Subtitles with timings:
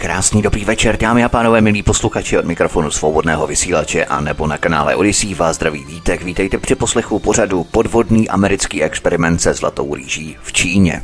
[0.00, 4.58] Krásný, dobrý večer, dámy a pánové, milí posluchači od mikrofonu svobodného vysílače a nebo na
[4.58, 6.22] kanále Odisí vás zdraví vítek.
[6.22, 11.02] Vítejte při poslechu pořadu Podvodný americký experiment se zlatou rýží v Číně.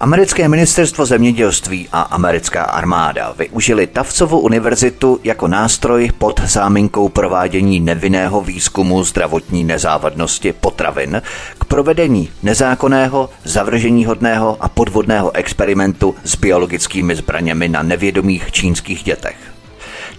[0.00, 8.40] Americké ministerstvo zemědělství a americká armáda využili Tavcovu univerzitu jako nástroj pod záminkou provádění nevinného
[8.40, 11.22] výzkumu zdravotní nezávadnosti potravin
[11.58, 19.36] k provedení nezákonného, zavrženíhodného a podvodného experimentu s biologickými zbraněmi na nevědomých čínských dětech.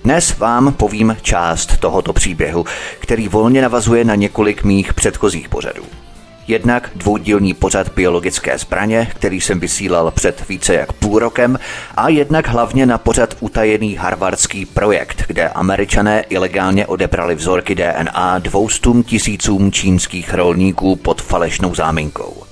[0.03, 2.65] Dnes vám povím část tohoto příběhu,
[2.99, 6.00] který volně navazuje na několik mých předchozích pořadů.
[6.47, 11.59] Jednak dvoudílný pořad biologické zbraně, který jsem vysílal před více jak půl rokem,
[11.97, 19.03] a jednak hlavně na pořad utajený harvardský projekt, kde američané ilegálně odebrali vzorky DNA dvoustům
[19.03, 22.43] tisícům čínských rolníků pod falešnou záminkou.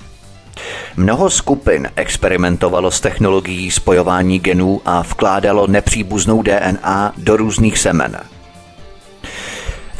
[0.96, 8.16] Mnoho skupin experimentovalo s technologií spojování genů a vkládalo nepříbuznou DNA do různých semen–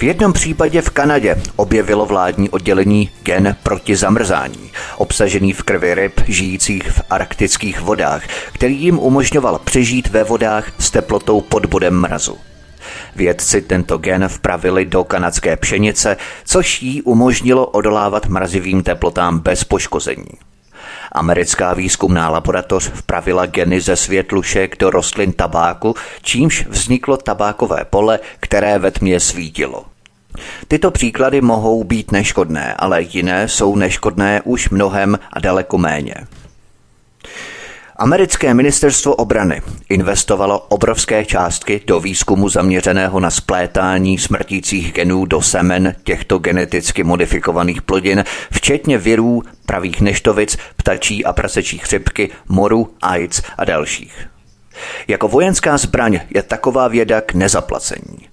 [0.01, 6.21] v jednom případě v Kanadě objevilo vládní oddělení gen proti zamrzání, obsažený v krvi ryb
[6.27, 12.39] žijících v arktických vodách, který jim umožňoval přežít ve vodách s teplotou pod bodem mrazu.
[13.17, 20.33] Vědci tento gen vpravili do kanadské pšenice, což jí umožnilo odolávat mrazivým teplotám bez poškození.
[21.13, 28.79] Americká výzkumná laboratoř vpravila geny ze světlušek do rostlin tabáku, čímž vzniklo tabákové pole, které
[28.79, 29.90] ve tmě svítilo.
[30.69, 36.15] Tyto příklady mohou být neškodné, ale jiné jsou neškodné už mnohem a daleko méně.
[38.01, 45.95] Americké ministerstvo obrany investovalo obrovské částky do výzkumu zaměřeného na splétání smrtících genů do semen
[46.05, 53.65] těchto geneticky modifikovaných plodin, včetně virů, pravých neštovic, ptačí a prasečí chřipky, moru, AIDS a
[53.65, 54.29] dalších.
[55.09, 58.30] Jako vojenská zbraň je taková věda k nezaplacení.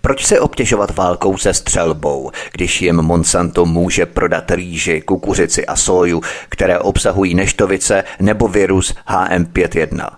[0.00, 6.22] Proč se obtěžovat válkou se střelbou, když jim Monsanto může prodat rýži, kukuřici a soju,
[6.48, 10.10] které obsahují neštovice nebo virus HM51?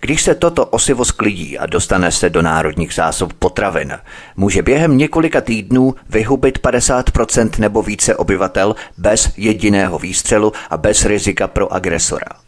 [0.00, 3.98] Když se toto osivo sklidí a dostane se do národních zásob potravin,
[4.36, 11.48] může během několika týdnů vyhubit 50% nebo více obyvatel bez jediného výstřelu a bez rizika
[11.48, 12.45] pro agresora.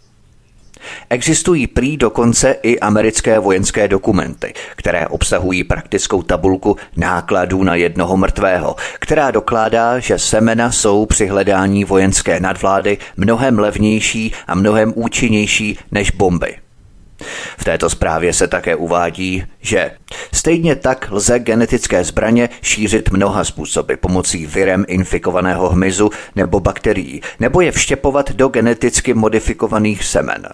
[1.11, 8.77] Existují prý dokonce i americké vojenské dokumenty, které obsahují praktickou tabulku nákladů na jednoho mrtvého,
[9.01, 16.11] která dokládá, že semena jsou při hledání vojenské nadvlády mnohem levnější a mnohem účinnější než
[16.11, 16.57] bomby.
[17.59, 19.91] V této zprávě se také uvádí, že
[20.33, 27.61] stejně tak lze genetické zbraně šířit mnoha způsoby pomocí virem infikovaného hmyzu nebo bakterií, nebo
[27.61, 30.49] je vštěpovat do geneticky modifikovaných semen.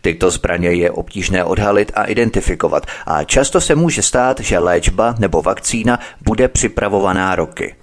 [0.00, 5.42] Tyto zbraně je obtížné odhalit a identifikovat a často se může stát, že léčba nebo
[5.42, 7.74] vakcína bude připravovaná roky.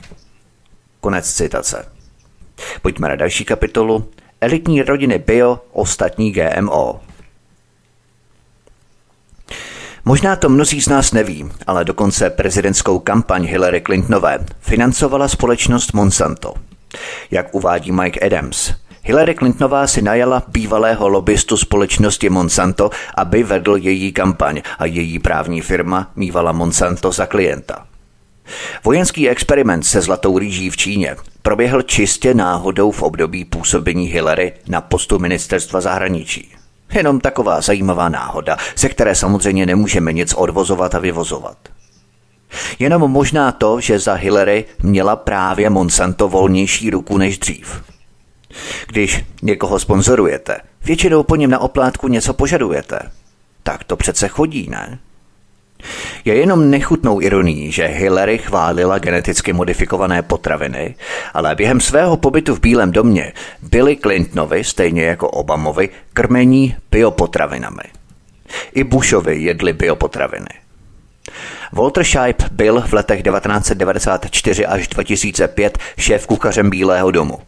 [1.02, 1.86] Konec citace.
[2.82, 4.10] Pojďme na další kapitolu.
[4.42, 7.02] Elitní rodiny bio, ostatní GMO.
[10.06, 16.54] Možná to mnozí z nás neví, ale dokonce prezidentskou kampaň Hillary Clintonové financovala společnost Monsanto.
[17.32, 18.74] Jak uvádí Mike Adams,
[19.06, 25.62] Hillary Clintonová si najala bývalého lobbystu společnosti Monsanto, aby vedl její kampaň a její právní
[25.62, 27.86] firma mývala Monsanto za klienta.
[28.84, 34.82] Vojenský experiment se zlatou rýží v Číně proběhl čistě náhodou v období působení Hillary na
[34.82, 36.52] postu ministerstva zahraničí.
[36.94, 41.58] Jenom taková zajímavá náhoda, ze které samozřejmě nemůžeme nic odvozovat a vyvozovat.
[42.80, 47.93] Jenom možná to, že za Hillary měla právě Monsanto volnější ruku než dřív.
[48.88, 53.00] Když někoho sponzorujete, většinou po něm na oplátku něco požadujete.
[53.64, 55.00] Tak to přece chodí, ne?
[56.26, 60.96] Je jenom nechutnou ironií, že Hillary chválila geneticky modifikované potraviny,
[61.34, 67.84] ale během svého pobytu v Bílém domě byli Clintonovi, stejně jako Obamovi, krmení biopotravinami.
[68.74, 70.50] I Bushovi jedli biopotraviny.
[71.72, 77.40] Walter Scheib byl v letech 1994 až 2005 šéf kuchařem Bílého domu.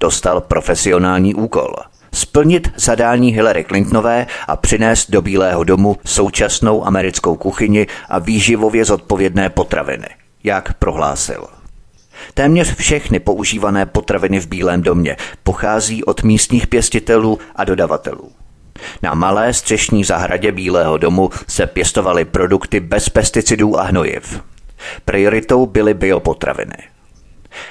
[0.00, 1.74] Dostal profesionální úkol
[2.16, 9.50] splnit zadání Hillary Clintonové a přinést do Bílého domu současnou americkou kuchyni a výživově zodpovědné
[9.50, 10.08] potraviny,
[10.44, 11.46] jak prohlásil.
[12.34, 18.32] Téměř všechny používané potraviny v Bílém domě pochází od místních pěstitelů a dodavatelů.
[19.02, 24.40] Na malé střešní zahradě Bílého domu se pěstovaly produkty bez pesticidů a hnojiv.
[25.04, 26.95] Prioritou byly biopotraviny.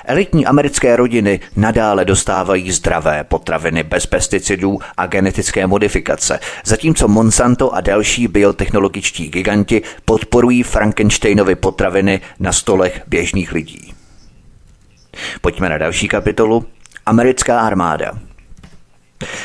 [0.05, 7.81] Elitní americké rodiny nadále dostávají zdravé potraviny bez pesticidů a genetické modifikace, zatímco Monsanto a
[7.81, 13.93] další biotechnologičtí giganti podporují Frankensteinovy potraviny na stolech běžných lidí.
[15.41, 16.65] Pojďme na další kapitolu.
[17.05, 18.11] Americká armáda.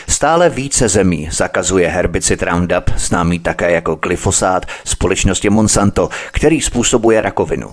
[0.08, 7.70] Stále více zemí zakazuje herbicid Roundup, známý také jako glyfosát, společnosti Monsanto, který způsobuje rakovinu.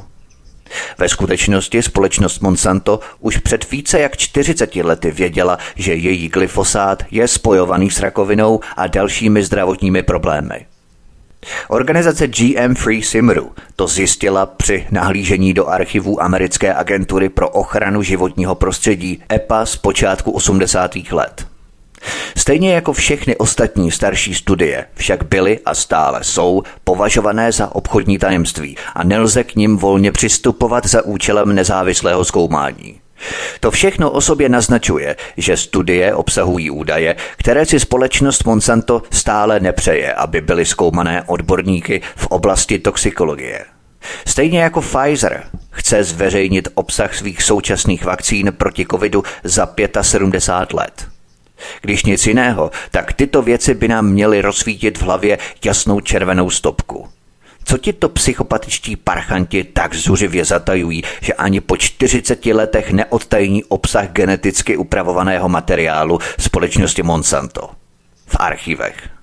[0.98, 7.28] Ve skutečnosti společnost Monsanto už před více jak 40 lety věděla, že její glyfosát je
[7.28, 10.66] spojovaný s rakovinou a dalšími zdravotními problémy.
[11.68, 18.56] Organizace GM Free Simru to zjistila při nahlížení do archivů americké agentury pro ochranu životního
[18.56, 20.96] prostředí EPA z počátku 80.
[21.12, 21.56] let.
[22.38, 28.78] Stejně jako všechny ostatní starší studie však byly a stále jsou považované za obchodní tajemství
[28.96, 33.00] a nelze k nim volně přistupovat za účelem nezávislého zkoumání.
[33.60, 40.14] To všechno o sobě naznačuje, že studie obsahují údaje, které si společnost Monsanto stále nepřeje,
[40.14, 43.66] aby byly zkoumané odborníky v oblasti toxikologie.
[44.26, 49.70] Stejně jako Pfizer chce zveřejnit obsah svých současných vakcín proti covidu za
[50.02, 51.17] 75 let.
[51.81, 57.07] Když nic jiného, tak tyto věci by nám měly rozsvítit v hlavě jasnou červenou stopku.
[57.63, 64.09] Co ti to psychopatičtí parchanti tak zuřivě zatajují, že ani po 40 letech neodtajní obsah
[64.12, 67.69] geneticky upravovaného materiálu společnosti Monsanto?
[68.27, 69.17] V archivech.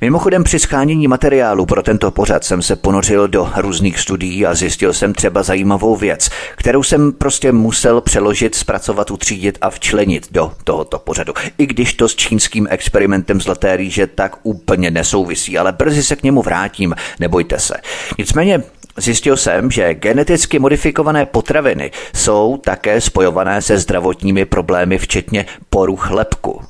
[0.00, 4.92] Mimochodem při schánění materiálu pro tento pořad jsem se ponořil do různých studií a zjistil
[4.92, 10.98] jsem třeba zajímavou věc, kterou jsem prostě musel přeložit, zpracovat, utřídit a včlenit do tohoto
[10.98, 11.32] pořadu.
[11.58, 16.22] I když to s čínským experimentem Zlaté rýže tak úplně nesouvisí, ale brzy se k
[16.22, 17.74] němu vrátím, nebojte se.
[18.18, 18.62] Nicméně
[18.96, 26.60] Zjistil jsem, že geneticky modifikované potraviny jsou také spojované se zdravotními problémy, včetně poruch lepku.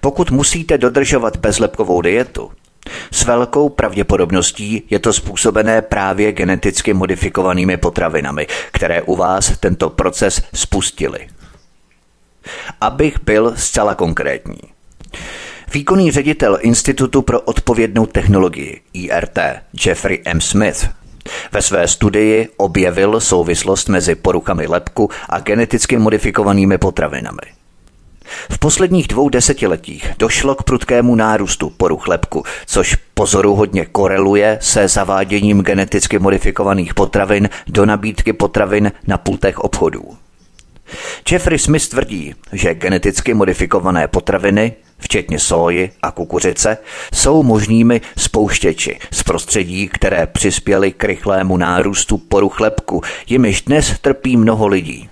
[0.00, 2.50] Pokud musíte dodržovat bezlepkovou dietu,
[3.10, 10.42] s velkou pravděpodobností je to způsobené právě geneticky modifikovanými potravinami, které u vás tento proces
[10.54, 11.28] spustily.
[12.80, 14.60] Abych byl zcela konkrétní.
[15.74, 19.38] Výkonný ředitel Institutu pro odpovědnou technologii IRT
[19.86, 20.40] Jeffrey M.
[20.40, 20.88] Smith
[21.52, 27.57] ve své studii objevil souvislost mezi poruchami lepku a geneticky modifikovanými potravinami.
[28.50, 35.62] V posledních dvou desetiletích došlo k prudkému nárůstu poruch lepku, což pozoruhodně koreluje se zaváděním
[35.62, 40.16] geneticky modifikovaných potravin do nabídky potravin na pultech obchodů.
[41.30, 46.78] Jeffrey Smith tvrdí, že geneticky modifikované potraviny, včetně soji a kukuřice,
[47.14, 54.36] jsou možnými spouštěči z prostředí, které přispěly k rychlému nárůstu poruch lepku, jimiž dnes trpí
[54.36, 55.08] mnoho lidí.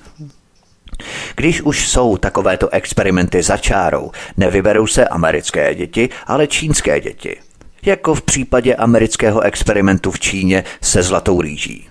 [1.36, 7.36] Když už jsou takovéto experimenty za čárou, nevyberou se americké děti, ale čínské děti.
[7.82, 11.88] Jako v případě amerického experimentu v Číně se zlatou rýží.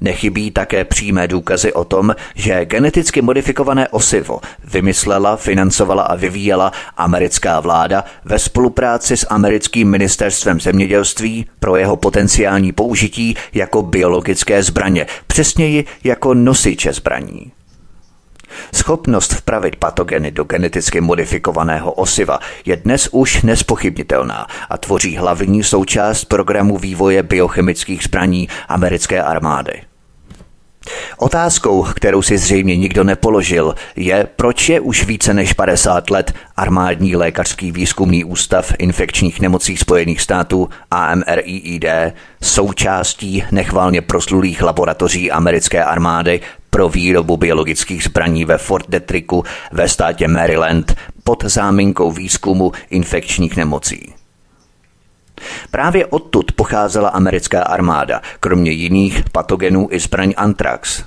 [0.00, 7.60] Nechybí také přímé důkazy o tom, že geneticky modifikované osivo vymyslela, financovala a vyvíjela americká
[7.60, 15.84] vláda ve spolupráci s americkým ministerstvem zemědělství pro jeho potenciální použití jako biologické zbraně, přesněji
[16.04, 17.52] jako nosiče zbraní.
[18.74, 26.24] Schopnost vpravit patogeny do geneticky modifikovaného osiva je dnes už nespochybnitelná a tvoří hlavní součást
[26.24, 29.93] programu vývoje biochemických zbraní americké armády.
[31.16, 37.16] Otázkou, kterou si zřejmě nikdo nepoložil, je, proč je už více než 50 let armádní
[37.16, 41.84] lékařský výzkumný ústav infekčních nemocí Spojených států AMRIID
[42.42, 50.28] součástí nechválně proslulých laboratoří americké armády pro výrobu biologických zbraní ve Fort Detricku ve státě
[50.28, 54.23] Maryland pod záminkou výzkumu infekčních nemocí.
[55.70, 61.04] Právě odtud pocházela americká armáda, kromě jiných patogenů i zbraň Antrax.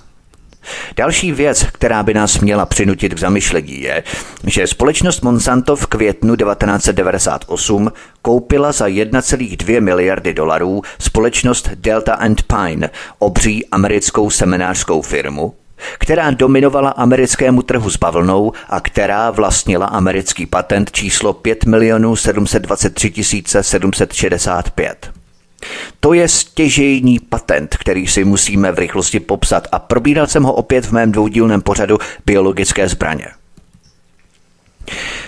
[0.96, 4.04] Další věc, která by nás měla přinutit k zamyšlení, je,
[4.44, 7.92] že společnost Monsanto v květnu 1998
[8.22, 15.54] koupila za 1,2 miliardy dolarů společnost Delta and Pine, obří americkou seminářskou firmu,
[16.00, 23.44] která dominovala americkému trhu s bavlnou a která vlastnila americký patent číslo 5 milionů 723
[23.62, 25.12] 765.
[26.00, 30.86] To je stěžejní patent, který si musíme v rychlosti popsat a probíral jsem ho opět
[30.86, 33.28] v mém dvoudílném pořadu biologické zbraně.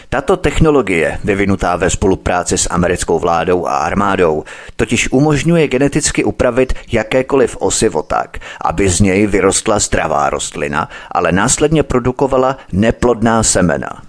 [0.09, 4.43] Tato technologie, vyvinutá ve spolupráci s americkou vládou a armádou,
[4.75, 11.83] totiž umožňuje geneticky upravit jakékoliv osivo tak, aby z něj vyrostla zdravá rostlina, ale následně
[11.83, 14.01] produkovala neplodná semena.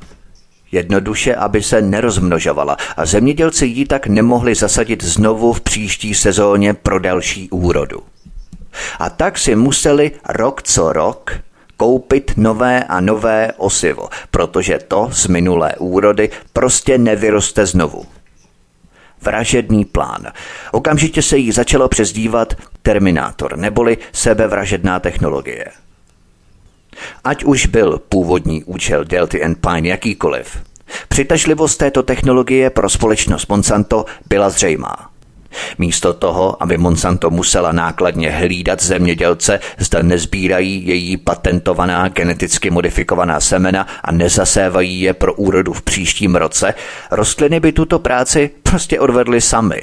[0.72, 6.98] Jednoduše, aby se nerozmnožovala a zemědělci ji tak nemohli zasadit znovu v příští sezóně pro
[6.98, 8.02] další úrodu.
[8.98, 11.32] A tak si museli rok co rok
[11.80, 18.06] koupit nové a nové osivo, protože to z minulé úrody prostě nevyroste znovu.
[19.22, 20.26] Vražedný plán.
[20.72, 25.64] Okamžitě se jí začalo přezdívat Terminátor, neboli sebevražedná technologie.
[27.24, 30.62] Ať už byl původní účel Delty and Pine jakýkoliv,
[31.08, 35.09] přitažlivost této technologie pro společnost Monsanto byla zřejmá.
[35.78, 43.86] Místo toho, aby Monsanto musela nákladně hlídat zemědělce, zda nezbírají její patentovaná geneticky modifikovaná semena
[44.04, 46.74] a nezasévají je pro úrodu v příštím roce,
[47.10, 49.82] rostliny by tuto práci prostě odvedly sami.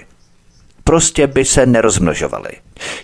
[0.83, 2.49] Prostě by se nerozmnožovaly.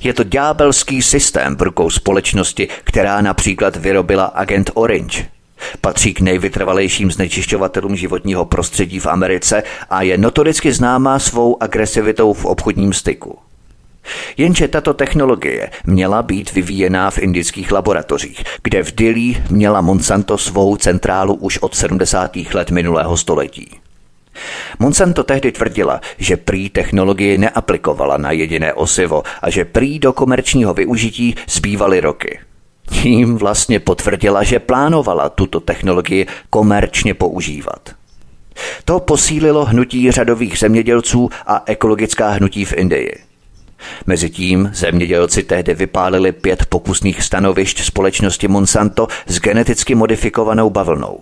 [0.02, 5.26] Je to ďábelský systém v rukou společnosti, která například vyrobila agent Orange–
[5.82, 12.46] Patří k nejvytrvalejším znečišťovatelům životního prostředí v Americe a je notoricky známá svou agresivitou v
[12.46, 13.38] obchodním styku.
[14.38, 20.76] Jenže tato technologie měla být vyvíjená v indických laboratořích, kde v Dili měla Monsanto svou
[20.76, 22.36] centrálu už od 70.
[22.54, 23.70] let minulého století.
[24.80, 30.74] Monsanto tehdy tvrdila, že prý technologii neaplikovala na jediné osivo a že prý do komerčního
[30.74, 32.40] využití zbývaly roky–
[32.90, 37.90] tím vlastně potvrdila, že plánovala tuto technologii komerčně používat.
[38.86, 43.16] To posílilo hnutí řadových zemědělců a ekologická hnutí v Indii.
[44.08, 51.20] Mezitím zemědělci tehdy vypálili pět pokusných stanovišť společnosti Monsanto s geneticky modifikovanou bavlnou.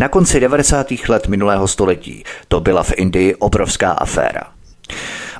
[0.00, 0.86] Na konci 90.
[1.08, 4.54] let minulého století to byla v Indii obrovská aféra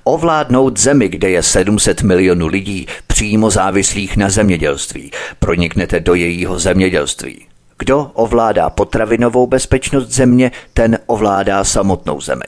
[0.04, 5.10] ovládnout zemi, kde je 700 milionů lidí přímo závislých na zemědělství.
[5.38, 7.46] Proniknete do jejího zemědělství.
[7.78, 12.44] Kdo ovládá potravinovou bezpečnost země, ten ovládá samotnou zemi.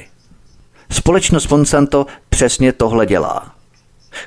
[0.90, 3.52] Společnost Monsanto přesně tohle dělá.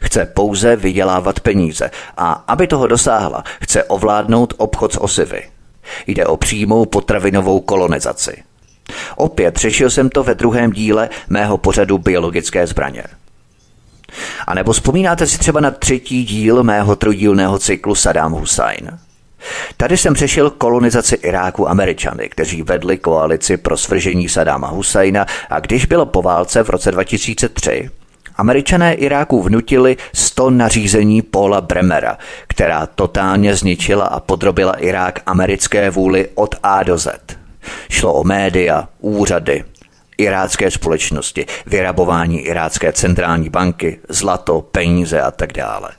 [0.01, 5.49] Chce pouze vydělávat peníze a aby toho dosáhla, chce ovládnout obchod s osivy.
[6.07, 8.43] Jde o přímou potravinovou kolonizaci.
[9.15, 13.03] Opět řešil jsem to ve druhém díle mého pořadu biologické zbraně.
[14.47, 18.99] A nebo vzpomínáte si třeba na třetí díl mého trojdílného cyklu Saddam Hussein?
[19.77, 25.85] Tady jsem řešil kolonizaci Iráku Američany, kteří vedli koalici pro svržení Sadáma Husajna a když
[25.85, 27.89] bylo po válce v roce 2003,
[28.35, 32.17] Američané Iráku vnutili 100 nařízení Paula Bremera,
[32.47, 37.38] která totálně zničila a podrobila Irák americké vůli od A do Z.
[37.89, 39.63] Šlo o média, úřady,
[40.17, 45.89] irácké společnosti, vyrabování irácké centrální banky, zlato, peníze a tak dále.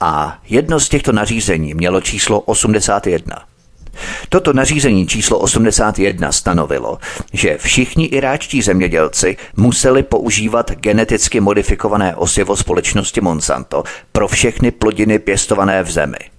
[0.00, 3.44] A jedno z těchto nařízení mělo číslo 81.
[4.28, 6.98] Toto nařízení číslo 81 stanovilo,
[7.32, 15.82] že všichni iráčtí zemědělci museli používat geneticky modifikované osivo společnosti Monsanto pro všechny plodiny pěstované
[15.82, 16.18] v zemi–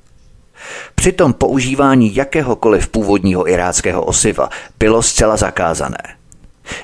[0.96, 4.50] Přitom používání jakéhokoliv původního iráckého osiva
[4.80, 6.20] bylo zcela zakázané.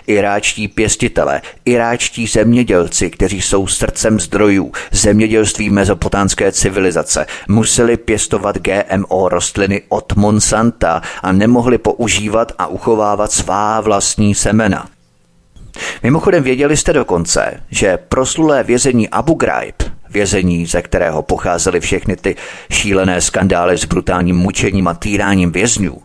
[0.08, 9.82] Iráčtí pěstitele, iráčtí zemědělci, kteří jsou srdcem zdrojů zemědělství mezopotánské civilizace, museli pěstovat GMO rostliny
[9.90, 14.90] od Monsanta a nemohli používat a uchovávat svá vlastní semena.
[16.04, 22.36] Mimochodem věděli jste dokonce, že proslulé vězení Abu Ghraib vězení, ze kterého pocházely všechny ty
[22.72, 26.02] šílené skandály s brutálním mučením a týráním vězňů,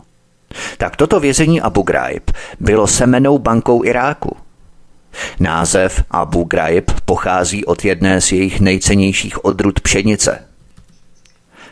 [0.77, 4.37] tak toto vězení Abu Ghraib bylo semenou bankou Iráku.
[5.39, 10.47] Název Abu Ghraib pochází od jedné z jejich nejcennějších odrůd pšenice.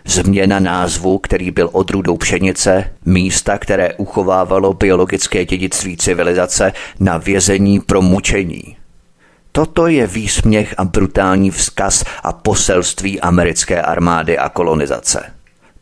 [0.06, 8.02] Změna názvu, který byl odrůdou pšenice, místa, které uchovávalo biologické dědictví civilizace na vězení pro
[8.02, 8.76] mučení–
[9.60, 15.34] Toto je výsměch a brutální vzkaz a poselství americké armády a kolonizace.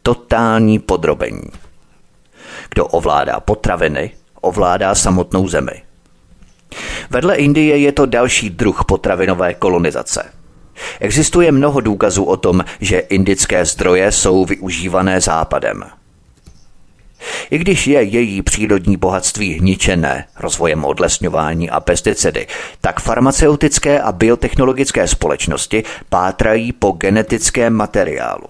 [0.02, 1.44] Totální podrobení.
[2.70, 5.82] Kdo ovládá potraviny, ovládá samotnou zemi.
[7.10, 10.26] Vedle Indie je to další druh potravinové kolonizace.
[11.00, 15.84] Existuje mnoho důkazů o tom, že indické zdroje jsou využívané západem.
[17.52, 22.48] I když je její přírodní bohatství ničené rozvojem odlesňování a pesticidy,
[22.82, 28.48] tak farmaceutické a biotechnologické společnosti pátrají po genetickém materiálu.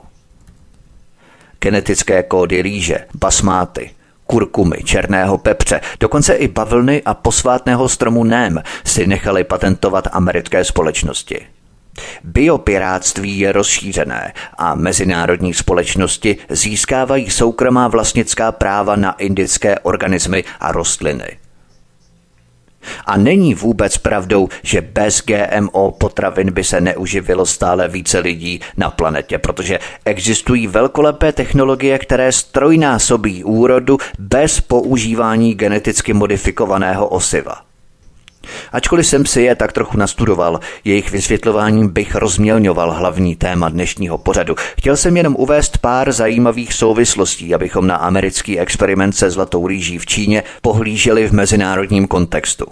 [1.60, 3.90] Genetické kódy rýže, basmáty,
[4.28, 11.57] kurkumy, černého pepře, dokonce i bavlny a posvátného stromu ném si nechali patentovat americké společnosti.
[12.24, 21.38] Biopiráctví je rozšířené a mezinárodní společnosti získávají soukromá vlastnická práva na indické organismy a rostliny.
[23.06, 28.90] A není vůbec pravdou, že bez GMO potravin by se neuživilo stále více lidí na
[28.90, 37.67] planetě, protože existují velkolepé technologie, které strojnásobí úrodu bez používání geneticky modifikovaného osiva.
[38.72, 44.56] Ačkoliv jsem si je tak trochu nastudoval, jejich vysvětlováním bych rozmělňoval hlavní téma dnešního pořadu.
[44.78, 50.06] Chtěl jsem jenom uvést pár zajímavých souvislostí, abychom na americký experiment se zlatou rýží v
[50.06, 52.66] Číně pohlíželi v mezinárodním kontextu.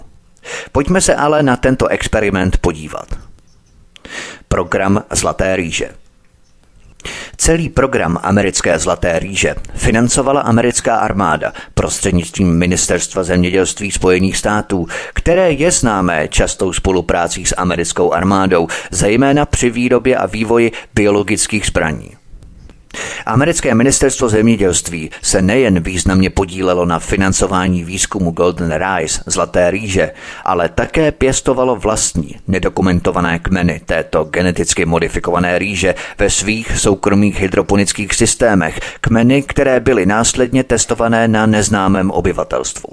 [0.72, 3.06] Pojďme se ale na tento experiment podívat.
[4.48, 5.90] Program Zlaté rýže–
[7.36, 15.70] Celý program americké Zlaté rýže financovala americká armáda prostřednictvím Ministerstva zemědělství Spojených států, které je
[15.70, 22.10] známé častou spoluprácí s americkou armádou, zejména při výrobě a vývoji biologických zbraní.
[23.26, 30.10] Americké ministerstvo zemědělství se nejen významně podílelo na financování výzkumu Golden Rice, Zlaté rýže,
[30.44, 38.80] ale také pěstovalo vlastní nedokumentované kmeny této geneticky modifikované rýže ve svých soukromých hydroponických systémech,
[39.00, 42.88] kmeny, které byly následně testované na neznámém obyvatelstvu.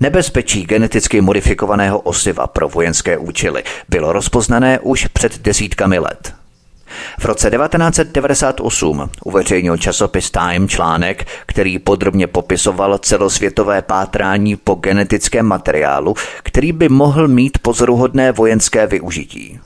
[0.00, 6.43] Nebezpečí geneticky modifikovaného osiva pro vojenské účely bylo rozpoznané už před desítkami let.
[7.18, 16.14] V roce 1998 uveřejnil časopis Time článek, který podrobně popisoval celosvětové pátrání po genetickém materiálu,
[16.42, 19.60] který by mohl mít pozoruhodné vojenské využití.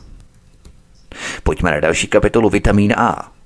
[1.43, 3.38] Pojďme na další kapitolu vitamín A.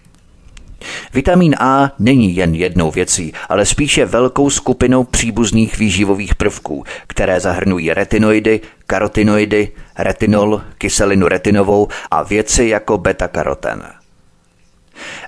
[1.14, 7.92] Vitamin A není jen jednou věcí, ale spíše velkou skupinou příbuzných výživových prvků, které zahrnují
[7.92, 9.68] retinoidy, karotinoidy,
[9.98, 13.82] retinol, kyselinu retinovou a věci jako beta-karoten.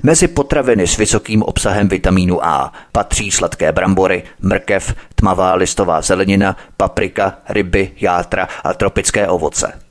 [0.03, 7.39] Mezi potraviny s vysokým obsahem vitamínu A patří sladké brambory, mrkev, tmavá listová zelenina, paprika,
[7.49, 9.73] ryby, játra a tropické ovoce–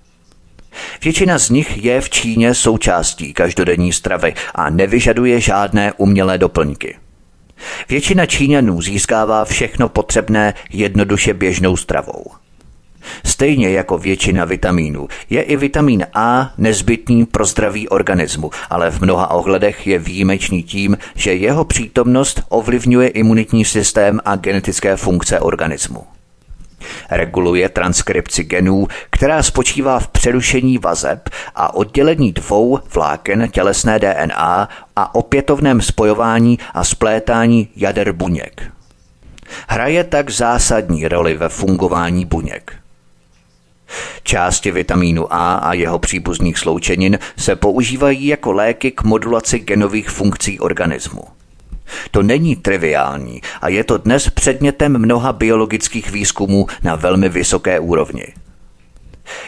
[1.03, 6.95] Většina z nich je v Číně součástí každodenní stravy a nevyžaduje žádné umělé doplňky.
[7.89, 12.25] Většina Číňanů získává všechno potřebné jednoduše běžnou stravou.
[13.25, 19.31] Stejně jako většina vitamínů je i vitamin A nezbytný pro zdravý organismu, ale v mnoha
[19.31, 26.03] ohledech je výjimečný tím, že jeho přítomnost ovlivňuje imunitní systém a genetické funkce organismu.
[27.11, 35.15] Reguluje transkripci genů, která spočívá v přerušení vazeb a oddělení dvou vláken tělesné DNA a
[35.15, 38.71] opětovném spojování a splétání jader buněk.
[39.67, 42.73] Hraje tak zásadní roli ve fungování buněk.
[44.23, 50.59] Části vitamínu A a jeho příbuzných sloučenin se používají jako léky k modulaci genových funkcí
[50.59, 51.23] organismu.
[52.11, 58.25] To není triviální a je to dnes předmětem mnoha biologických výzkumů na velmi vysoké úrovni.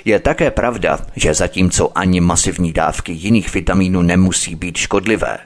[0.06, 5.38] Je také pravda, že zatímco ani masivní dávky jiných vitamínů nemusí být škodlivé,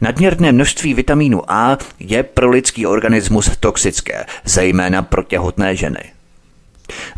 [0.00, 6.15] Nadměrné množství vitamínu A je pro lidský organismus toxické, zejména pro těhotné ženy.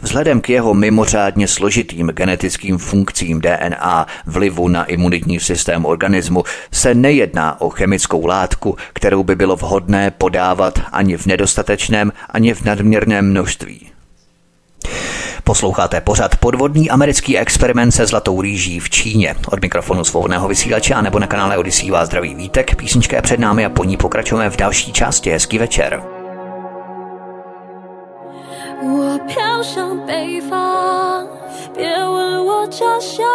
[0.02, 7.60] Vzhledem k jeho mimořádně složitým genetickým funkcím DNA vlivu na imunitní systém organismu se nejedná
[7.60, 13.90] o chemickou látku, kterou by bylo vhodné podávat ani v nedostatečném, ani v nadměrném množství.
[15.44, 19.34] Posloucháte pořad podvodný americký experiment se zlatou rýží v Číně.
[19.52, 22.76] Od mikrofonu svobodného vysílače a nebo na kanále Odisí vás zdraví Vítek.
[22.76, 25.30] Písnička je před námi a po ní pokračujeme v další části.
[25.30, 26.17] Hezký večer.
[28.80, 31.26] 我飘向北方，
[31.74, 33.26] 别问我家乡。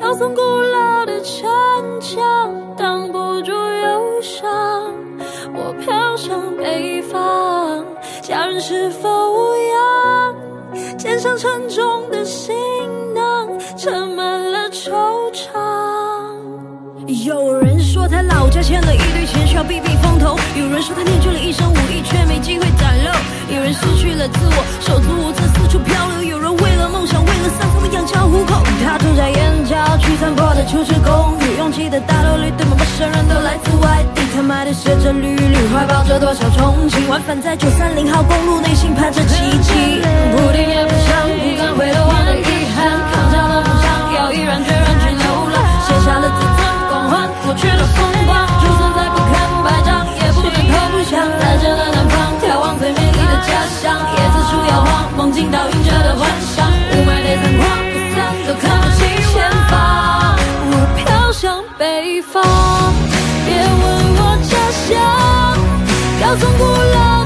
[0.00, 1.48] 高耸古老的城
[2.00, 4.92] 墙挡不住忧伤。
[5.54, 7.84] 我飘向北方，
[8.22, 10.36] 家人是否无恙？
[10.98, 12.54] 肩上沉重的行
[13.14, 13.58] 囊。
[13.76, 14.90] 盛满了惆
[15.32, 15.77] 怅。
[17.28, 23.12] 有人说他老家欠了一堆钱，需要避避风头；有人说他练就了一身武艺，却没机会展露；
[23.54, 28.64] 有人失去了自我，手足无措，四处漂流；有人为了梦想，为了三餐养家糊口。
[28.82, 34.22] 他住在眼角去残破的求职公寓，拥挤的大楼里堆满陌生人，都来自外地。
[34.34, 40.00] 他买的写着绿绿，怀抱着多少憧憬，往返在九三零号公路，内心盼着奇迹。
[40.32, 44.96] 不停也不想，不敢回头望的遗憾，扛下了梦想，要毅然决然，
[47.48, 49.32] 过去的风光，就算再不堪
[49.64, 51.18] 败仗，也不能投降。
[51.40, 53.96] 在这个南方，眺望最美丽的家乡。
[54.16, 56.68] 椰子树摇晃，梦境倒映着的幻想。
[56.68, 60.36] 雾霾的灯光不散，都看不清前方。
[60.68, 62.44] 我飘向北方，
[63.46, 63.82] 别问
[64.18, 64.52] 我家
[64.84, 64.92] 乡，
[66.20, 67.24] 高耸古老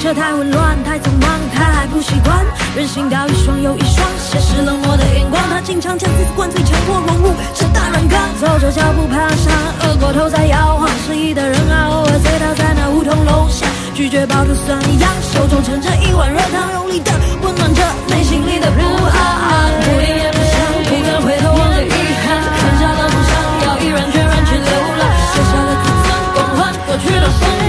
[0.00, 2.34] 车太混乱太匆忙，他还不习惯。
[2.74, 5.42] 人行道一双又一双，现实冷漠的眼光。
[5.50, 8.18] 他经常将自己灌醉，强迫融入这大染缸。
[8.40, 9.52] 走着脚步爬上，
[9.84, 10.88] 额过头在摇晃。
[11.04, 19.68] 失意的人啊，偶尔醉倒在那梧桐楼下，拒绝抱住酸一样，手中盛着一碗热汤，用力的温暖着内心里的不安。
[19.84, 20.56] 不听也不想，
[20.88, 21.92] 不敢回头望着遗
[22.24, 23.36] 憾，剩下了梦想，
[23.68, 27.59] 要毅然决然去流浪，写下了自尊光环，过去的风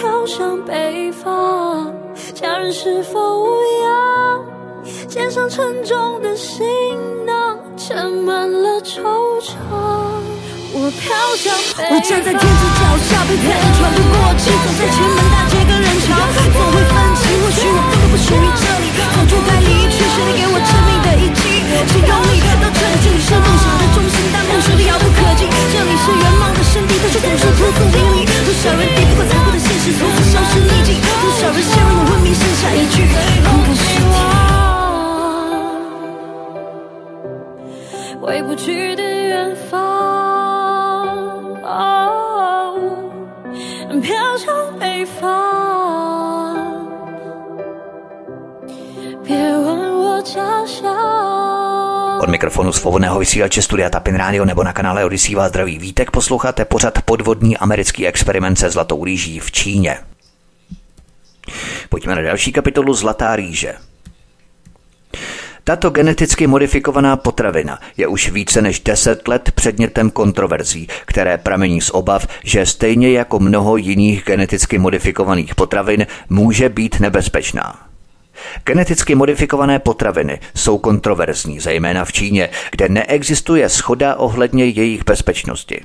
[0.00, 1.92] 飘向北方，
[2.32, 3.48] 家人是否无
[3.84, 4.40] 恙？
[5.06, 6.64] 肩上沉重的行
[7.26, 8.96] 囊，盛满了惆
[9.44, 9.52] 怅。
[10.72, 16.16] 我飘向北方，我站在天子脚下，被别人喘不过气，走在前门大街跟人潮，
[16.48, 17.22] 总会分歧。
[17.36, 20.89] 或许我根本不属于这里，早就该离去，谁给我证明？
[21.84, 25.48] 的一击，是用力到这里，这里是梦想的中心，但梦实遥不可及。
[25.48, 28.24] 这里是圆梦的圣地，但却总是扑朔迷离。
[28.44, 31.00] 多少人抵不过残酷的现实，从此消失匿迹。
[31.00, 32.96] 多少人陷入了昏迷，剩下一句
[33.44, 34.18] 不敢尸体。
[38.20, 39.89] 回不去的远方。
[52.40, 57.56] Mikrofonu svobodného vysílače Studia Tapin Radio nebo na kanále Odisí vás zdraví vítek posloucháte pořad podvodní
[57.56, 59.98] americký experiment se zlatou rýží v Číně.
[61.88, 63.74] Pojďme na další kapitolu Zlatá rýže.
[65.64, 71.90] Tato geneticky modifikovaná potravina je už více než 10 let předmětem kontroverzí, které pramení z
[71.90, 77.89] obav, že stejně jako mnoho jiných geneticky modifikovaných potravin může být nebezpečná.
[78.64, 85.80] Geneticky modifikované potraviny jsou kontroverzní, zejména v Číně, kde neexistuje schoda ohledně jejich bezpečnosti.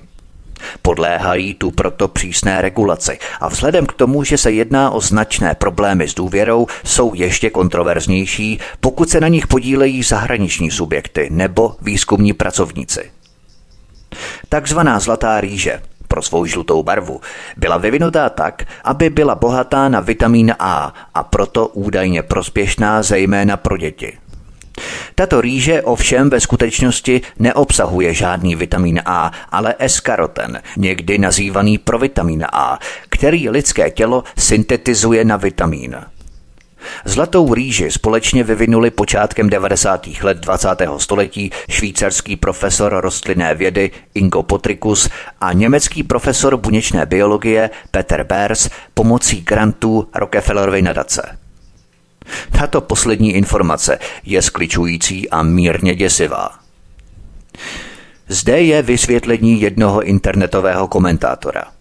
[0.82, 6.08] Podléhají tu proto přísné regulaci a vzhledem k tomu, že se jedná o značné problémy
[6.08, 13.12] s důvěrou, jsou ještě kontroverznější, pokud se na nich podílejí zahraniční subjekty nebo výzkumní pracovníci.
[14.50, 17.22] Takzvaná zlatá rýže pro svou žlutou barvu
[17.58, 23.78] byla vyvinutá tak, aby byla bohatá na vitamin A a proto údajně prospěšná zejména pro
[23.78, 24.18] děti.
[25.16, 32.80] Tato rýže ovšem ve skutečnosti neobsahuje žádný vitamin A, ale eskaroten, někdy nazývaný provitamin A,
[33.10, 35.96] který lidské tělo syntetizuje na vitamín.
[37.06, 40.08] Zlatou rýži společně vyvinuli počátkem 90.
[40.22, 40.68] let 20.
[40.98, 45.10] století švýcarský profesor rostlinné vědy Ingo Potrikus
[45.42, 51.38] a německý profesor buněčné biologie Peter Bers pomocí grantů Rockefellerovy nadace.
[52.52, 56.50] Tato poslední informace je skličující a mírně děsivá.
[58.28, 61.64] Zde je vysvětlení jednoho internetového komentátora–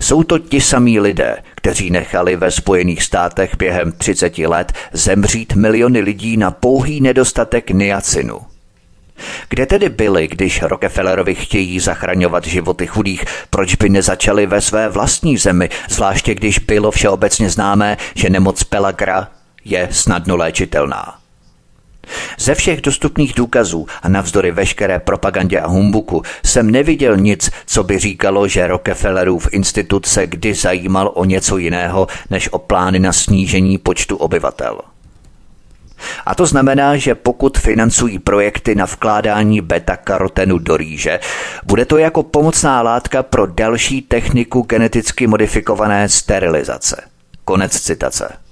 [0.00, 6.00] jsou to ti samí lidé, kteří nechali ve Spojených státech během 30 let zemřít miliony
[6.00, 8.40] lidí na pouhý nedostatek niacinu.
[9.48, 13.24] Kde tedy byli, když Rockefellerovi chtějí zachraňovat životy chudých?
[13.50, 19.28] Proč by nezačali ve své vlastní zemi, zvláště když bylo všeobecně známé, že nemoc Pelagra
[19.64, 21.18] je snadno léčitelná?
[22.38, 27.98] Ze všech dostupných důkazů a navzdory veškeré propagandě a humbuku jsem neviděl nic, co by
[27.98, 33.78] říkalo, že Rockefellerův institut se kdy zajímal o něco jiného, než o plány na snížení
[33.78, 34.80] počtu obyvatel.
[36.26, 41.20] A to znamená, že pokud financují projekty na vkládání beta-karotenu do rýže,
[41.64, 47.02] bude to jako pomocná látka pro další techniku geneticky modifikované sterilizace.
[47.44, 48.47] Konec citace.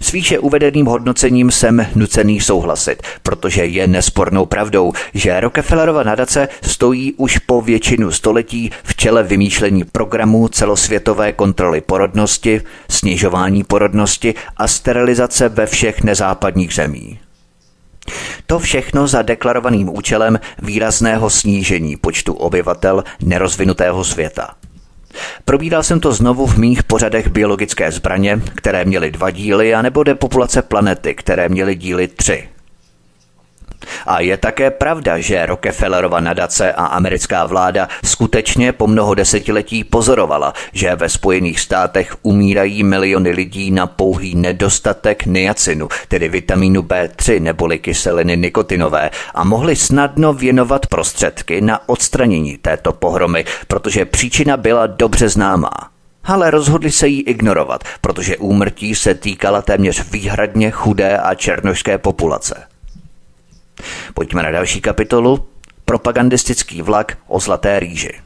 [0.00, 7.12] S výše uvedeným hodnocením jsem nucený souhlasit, protože je nespornou pravdou, že Rockefellerova nadace stojí
[7.12, 15.48] už po většinu století v čele vymýšlení programů celosvětové kontroly porodnosti, snižování porodnosti a sterilizace
[15.48, 17.18] ve všech nezápadních zemí.
[18.46, 24.50] To všechno za deklarovaným účelem výrazného snížení počtu obyvatel nerozvinutého světa–
[25.44, 30.62] Probíral jsem to znovu v mých pořadech biologické zbraně, které měly dva díly, anebo depopulace
[30.62, 32.48] planety, které měly díly tři.
[34.06, 40.52] A je také pravda, že Rockefellerova nadace a americká vláda skutečně po mnoho desetiletí pozorovala,
[40.72, 47.78] že ve Spojených státech umírají miliony lidí na pouhý nedostatek niacinu, tedy vitamínu B3 neboli
[47.78, 55.28] kyseliny nikotinové, a mohli snadno věnovat prostředky na odstranění této pohromy, protože příčina byla dobře
[55.28, 55.70] známá
[56.24, 62.73] ale rozhodli se jí ignorovat, protože úmrtí se týkala téměř výhradně chudé a černošské populace.
[64.14, 65.46] Pojďme na další kapitolu.
[65.84, 68.24] Propagandistický vlak o zlaté rýži.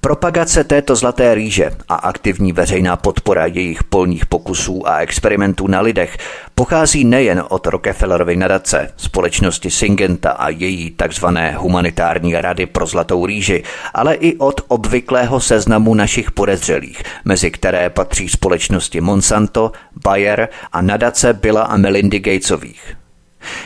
[0.00, 6.18] Propagace této zlaté rýže a aktivní veřejná podpora jejich polních pokusů a experimentů na lidech
[6.54, 13.62] pochází nejen od Rockefellerovy nadace, společnosti Syngenta a její takzvané humanitární rady pro zlatou rýži,
[13.94, 19.72] ale i od obvyklého seznamu našich podezřelých, mezi které patří společnosti Monsanto,
[20.04, 23.05] Bayer a nadace Billa a Melindy Gatesových.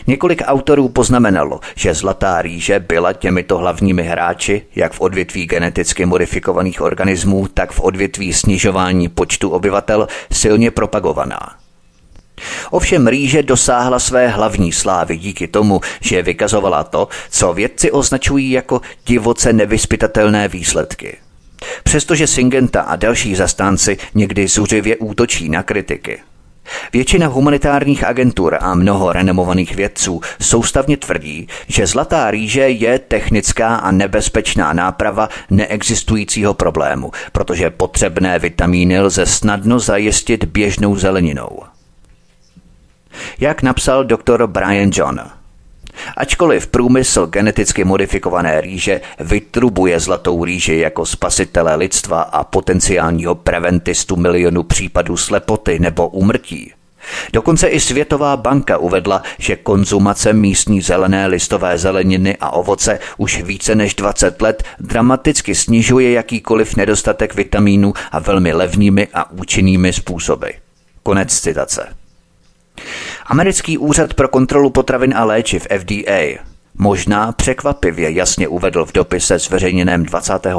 [0.07, 6.81] Několik autorů poznamenalo, že zlatá rýže byla těmito hlavními hráči, jak v odvětví geneticky modifikovaných
[6.81, 11.57] organismů, tak v odvětví snižování počtu obyvatel, silně propagovaná.
[12.71, 18.81] Ovšem rýže dosáhla své hlavní slávy díky tomu, že vykazovala to, co vědci označují jako
[19.07, 21.17] divoce nevyspytatelné výsledky.
[21.83, 26.19] Přestože Syngenta a další zastánci někdy zuřivě útočí na kritiky,
[26.93, 33.91] Většina humanitárních agentur a mnoho renomovaných vědců soustavně tvrdí, že zlatá rýže je technická a
[33.91, 41.61] nebezpečná náprava neexistujícího problému, protože potřebné vitamíny lze snadno zajistit běžnou zeleninou.
[43.39, 45.21] Jak napsal doktor Brian John–
[46.17, 54.63] Ačkoliv průmysl geneticky modifikované rýže vytrubuje zlatou rýži jako spasitele lidstva a potenciálního preventistu milionu
[54.63, 56.73] případů slepoty nebo umrtí,
[57.33, 63.75] Dokonce i Světová banka uvedla, že konzumace místní zelené listové zeleniny a ovoce už více
[63.75, 70.49] než 20 let dramaticky snižuje jakýkoliv nedostatek vitamínů a velmi levnými a účinnými způsoby.
[71.03, 71.89] Konec citace.
[73.31, 76.43] Americký úřad pro kontrolu potravin a léčiv FDA
[76.75, 80.55] možná překvapivě jasně uvedl v dopise zveřejněném 25.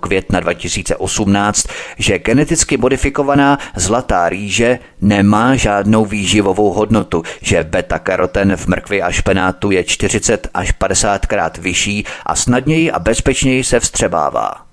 [0.00, 1.66] května 2018,
[1.98, 9.70] že geneticky modifikovaná zlatá rýže nemá žádnou výživovou hodnotu, že beta-karoten v mrkvi a špenátu
[9.70, 14.66] je 40 až 50 krát vyšší a snadněji a bezpečněji se vstřebává.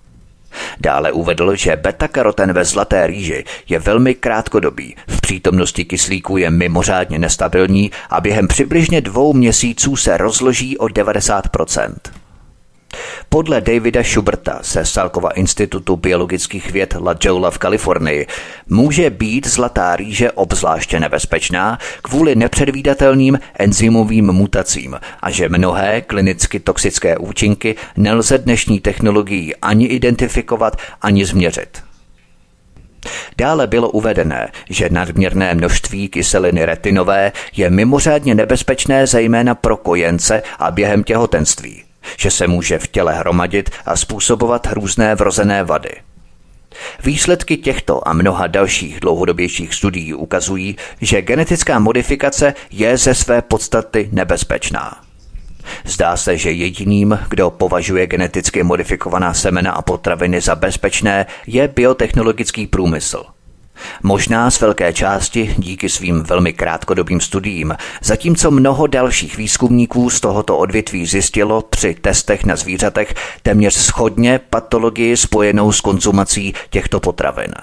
[0.80, 7.92] Dále uvedl, že beta-karoten ve zlaté rýži je velmi krátkodobý, přítomnosti kyslíku je mimořádně nestabilní
[8.10, 11.94] a během přibližně dvou měsíců se rozloží o 90%.
[13.30, 18.28] Podle Davida Schuberta ze Salkova institutu biologických věd La Jolla v Kalifornii
[18.70, 27.18] může být zlatá rýže obzvláště nebezpečná kvůli nepředvídatelným enzymovým mutacím a že mnohé klinicky toxické
[27.18, 31.93] účinky nelze dnešní technologií ani identifikovat, ani změřit.
[33.38, 40.72] Dále bylo uvedené, že nadměrné množství kyseliny retinové je mimořádně nebezpečné zejména pro kojence a
[40.72, 41.84] během těhotenství
[42.18, 45.92] že se může v těle hromadit a způsobovat různé vrozené vady.
[47.04, 54.10] Výsledky těchto a mnoha dalších dlouhodobějších studií ukazují, že genetická modifikace je ze své podstaty
[54.12, 55.02] nebezpečná.
[55.86, 62.68] Zdá se, že jediným, kdo považuje geneticky modifikovaná semena a potraviny za bezpečné, je biotechnologický
[62.68, 63.24] průmysl–
[64.04, 70.58] Možná z velké části díky svým velmi krátkodobým studiím, zatímco mnoho dalších výzkumníků z tohoto
[70.58, 77.54] odvětví zjistilo při testech na zvířatech téměř schodně patologii spojenou s konzumací těchto potravin.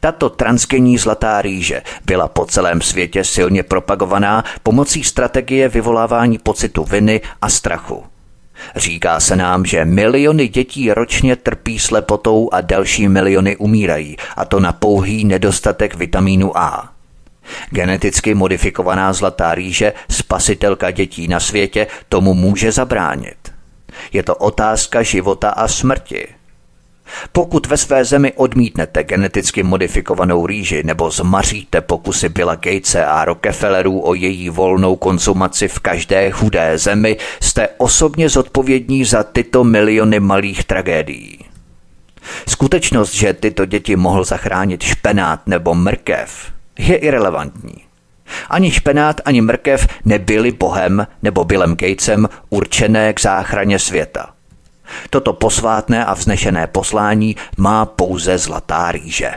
[0.00, 7.20] Tato transgenní zlatá rýže byla po celém světě silně propagovaná pomocí strategie vyvolávání pocitu viny
[7.42, 8.04] a strachu–
[8.76, 14.60] Říká se nám, že miliony dětí ročně trpí slepotou a další miliony umírají, a to
[14.60, 16.92] na pouhý nedostatek vitamínu A.
[17.70, 23.52] Geneticky modifikovaná zlatá rýže, spasitelka dětí na světě, tomu může zabránit.
[24.12, 26.28] Je to otázka života a smrti.
[27.32, 34.06] Pokud ve své zemi odmítnete geneticky modifikovanou rýži nebo zmaříte pokusy Billa Gatese a Rockefellerů
[34.06, 40.64] o její volnou konzumaci v každé chudé zemi, jste osobně zodpovědní za tyto miliony malých
[40.64, 41.38] tragédií.
[42.48, 47.74] Skutečnost, že tyto děti mohl zachránit špenát nebo mrkev, je irrelevantní.
[48.50, 54.35] Ani špenát, ani mrkev nebyli Bohem nebo Billem Gatesem určené k záchraně světa.
[55.10, 59.32] Toto posvátné a vznešené poslání má pouze zlatá rýže.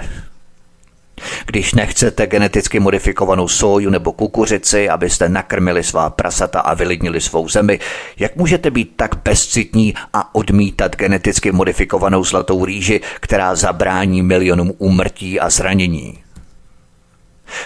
[1.45, 7.79] Když nechcete geneticky modifikovanou soju nebo kukuřici, abyste nakrmili svá prasata a vylidnili svou zemi,
[8.17, 15.39] jak můžete být tak bezcitní a odmítat geneticky modifikovanou zlatou rýži, která zabrání milionům úmrtí
[15.39, 16.17] a zranění?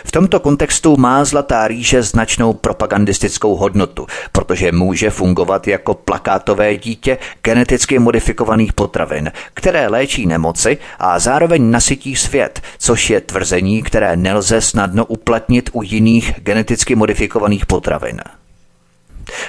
[0.06, 7.18] V tomto kontextu má zlatá rýže značnou propagandistickou hodnotu, protože může fungovat jako plakátové dítě
[7.44, 14.62] geneticky modifikovaných potravin, které léčí nemoci a zároveň nasytí svět, což je tvrzení, které nelze
[14.62, 18.22] snadno uplatnit u jiných geneticky modifikovaných potravin.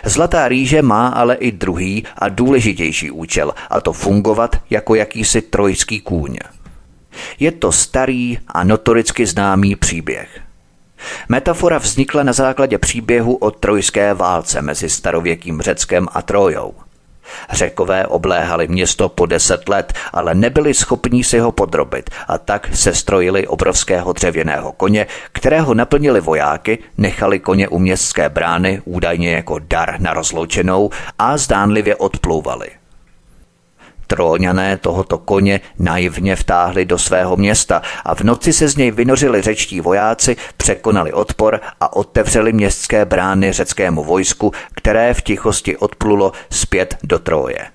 [0.05, 6.01] Zlatá rýže má ale i druhý a důležitější účel, a to fungovat jako jakýsi trojský
[6.01, 6.39] kůň.
[7.41, 10.41] Je to starý a notoricky známý příběh.
[11.29, 16.75] Metafora vznikla na základě příběhu o trojské válce mezi starověkým Řeckem a Trojou.
[17.53, 22.95] Řekové obléhali město po deset let, ale nebyli schopní si ho podrobit a tak se
[22.95, 30.01] strojili obrovského dřevěného koně, kterého naplnili vojáky, nechali koně u městské brány údajně jako dar
[30.01, 32.69] na rozloučenou a zdánlivě odplouvali.
[34.07, 39.43] Tróňané tohoto koně naivně vtáhli do svého města a v noci se z něj vynořili
[39.43, 46.97] řečtí vojáci, překonali odpor a otevřeli městské brány řeckému vojsku, které v tichosti odplulo zpět
[47.03, 47.67] do Troje.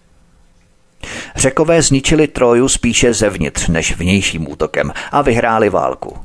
[1.35, 6.17] Řekové zničili Troju spíše zevnitř než vnějším útokem a vyhráli válku.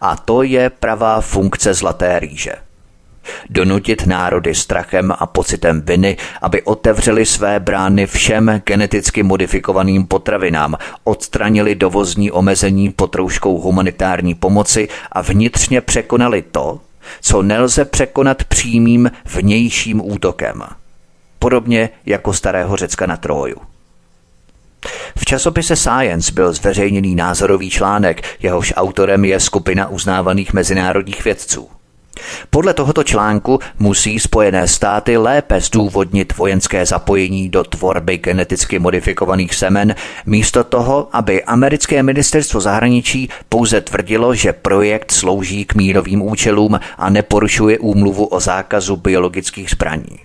[0.00, 2.52] A to je pravá funkce Zlaté rýže–
[3.50, 11.74] Donutit národy strachem a pocitem viny, aby otevřeli své brány všem geneticky modifikovaným potravinám, odstranili
[11.74, 16.80] dovozní omezení potrouškou humanitární pomoci a vnitřně překonali to,
[17.20, 20.62] co nelze překonat přímým vnějším útokem.
[21.38, 23.56] Podobně jako starého Řecka na Troju.
[25.16, 31.68] V časopise Science byl zveřejněný názorový článek, jehož autorem je skupina uznávaných mezinárodních vědců–
[32.50, 39.94] podle tohoto článku musí Spojené státy lépe zdůvodnit vojenské zapojení do tvorby geneticky modifikovaných semen,
[40.26, 47.10] místo toho, aby americké ministerstvo zahraničí pouze tvrdilo, že projekt slouží k mírovým účelům a
[47.10, 50.18] neporušuje úmluvu o zákazu biologických zbraní.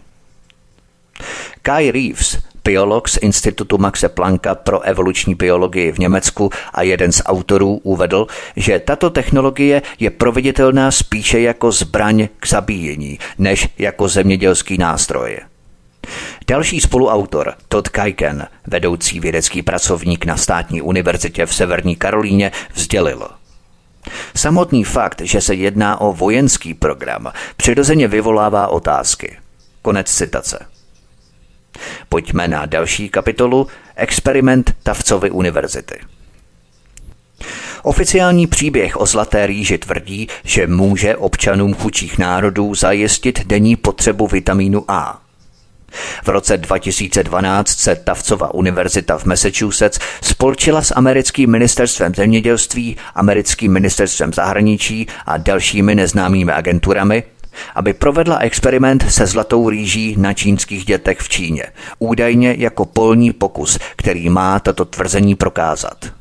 [1.61, 7.21] Kai Reeves, biolog z Institutu Maxe Plancka pro evoluční biologii v Německu a jeden z
[7.25, 14.77] autorů uvedl, že tato technologie je proveditelná spíše jako zbraň k zabíjení, než jako zemědělský
[14.77, 15.39] nástroj.
[16.47, 23.27] Další spoluautor, Todd Kajken, vedoucí vědecký pracovník na státní univerzitě v Severní Karolíně, vzdělil.
[24.35, 29.37] Samotný fakt, že se jedná o vojenský program, přirozeně vyvolává otázky.
[29.81, 30.76] Konec citace.
[32.09, 35.99] Pojďme na další kapitolu Experiment Tavcovy univerzity.
[37.83, 44.85] Oficiální příběh o Zlaté rýži tvrdí, že může občanům chudších národů zajistit denní potřebu vitamínu
[44.87, 45.21] A.
[46.23, 54.33] V roce 2012 se Tavcova univerzita v Massachusetts spolčila s americkým ministerstvem zemědělství, americkým ministerstvem
[54.33, 57.23] zahraničí a dalšími neznámými agenturami,
[57.75, 61.63] aby provedla experiment se zlatou rýží na čínských dětech v Číně,
[61.99, 66.17] údajně jako polní pokus, který má toto tvrzení prokázat.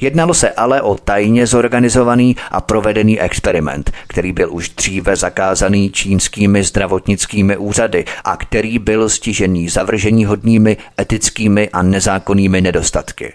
[0.00, 6.64] Jednalo se ale o tajně zorganizovaný a provedený experiment, který byl už dříve zakázaný čínskými
[6.64, 13.32] zdravotnickými úřady a který byl stižený zavržení hodnými etickými a nezákonnými nedostatky.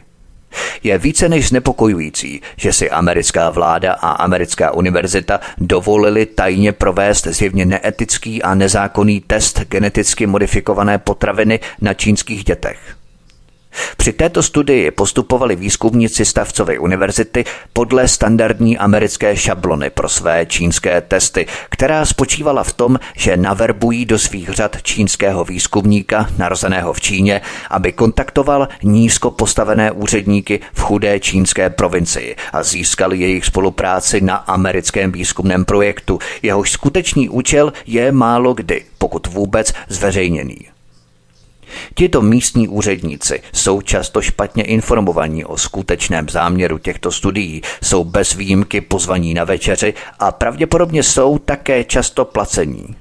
[0.84, 7.66] Je více než znepokojující, že si americká vláda a americká univerzita dovolili tajně provést zjevně
[7.66, 13.03] neetický a nezákonný test geneticky modifikované potraviny na čínských dětech.
[13.98, 21.46] Při této studii postupovali výzkumníci Stavcovy univerzity podle standardní americké šablony pro své čínské testy,
[21.70, 27.92] která spočívala v tom, že naverbují do svých řad čínského výzkumníka narozeného v Číně, aby
[27.92, 35.66] kontaktoval nízko postavené úředníky v chudé čínské provincii a získali jejich spolupráci na americkém výzkumném
[35.66, 36.20] projektu.
[36.42, 40.73] Jehož skutečný účel je málo kdy, pokud vůbec, zveřejněný.
[41.96, 48.82] Tito místní úředníci jsou často špatně informovaní o skutečném záměru těchto studií, jsou bez výjimky
[48.82, 52.96] pozvaní na večeři a pravděpodobně jsou také často placení.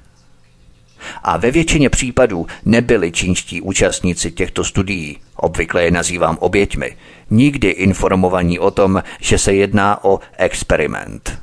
[1.22, 6.96] A ve většině případů nebyli čínští účastníci těchto studií, obvykle je nazývám oběťmi,
[7.30, 11.41] nikdy informovaní o tom, že se jedná o experiment.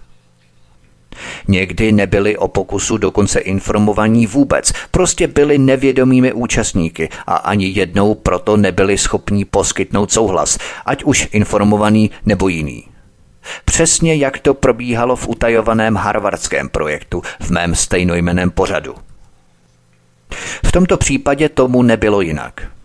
[1.48, 8.58] Někdy nebyli o pokusu dokonce informovaní vůbec, prostě byli nevědomými účastníky a ani jednou proto
[8.58, 12.84] nebyli schopní poskytnout souhlas, ať už informovaný nebo jiný.
[13.66, 18.96] Přesně jak to probíhalo v utajovaném harvardském projektu v mém stejnojmeném pořadu.
[20.66, 22.79] V tomto případě tomu nebylo jinak.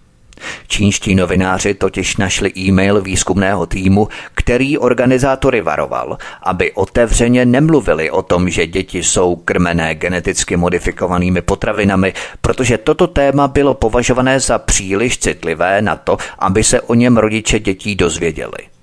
[0.66, 8.50] Čínští novináři totiž našli e-mail výzkumného týmu, který organizátory varoval, aby otevřeně nemluvili o tom,
[8.50, 15.82] že děti jsou krmené geneticky modifikovanými potravinami, protože toto téma bylo považované za příliš citlivé
[15.82, 18.73] na to, aby se o něm rodiče dětí dozvěděli.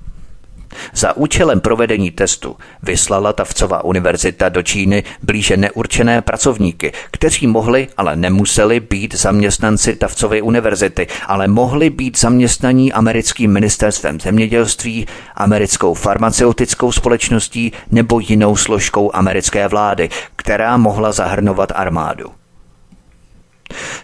[0.93, 8.15] Za účelem provedení testu vyslala Tavcova univerzita do Číny blíže neurčené pracovníky, kteří mohli, ale
[8.15, 17.71] nemuseli být zaměstnanci Tavcovy univerzity, ale mohli být zaměstnaní americkým ministerstvem zemědělství, americkou farmaceutickou společností
[17.91, 22.40] nebo jinou složkou americké vlády, která mohla zahrnovat armádu.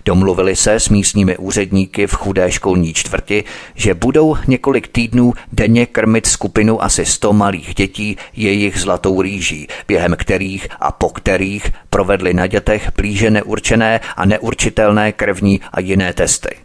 [0.05, 3.43] Domluvili se s místními úředníky v chudé školní čtvrti,
[3.76, 10.15] že budou několik týdnů denně krmit skupinu asi 100 malých dětí jejich zlatou rýží, během
[10.15, 16.55] kterých a po kterých provedli na dětech blíže neurčené a neurčitelné krevní a jiné testy.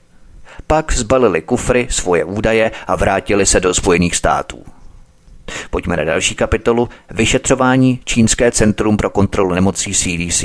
[0.67, 4.65] Pak zbalili kufry, svoje údaje a vrátili se do Spojených států.
[5.71, 10.45] Pojďme na další kapitolu Vyšetřování Čínské centrum pro kontrolu nemocí CDC.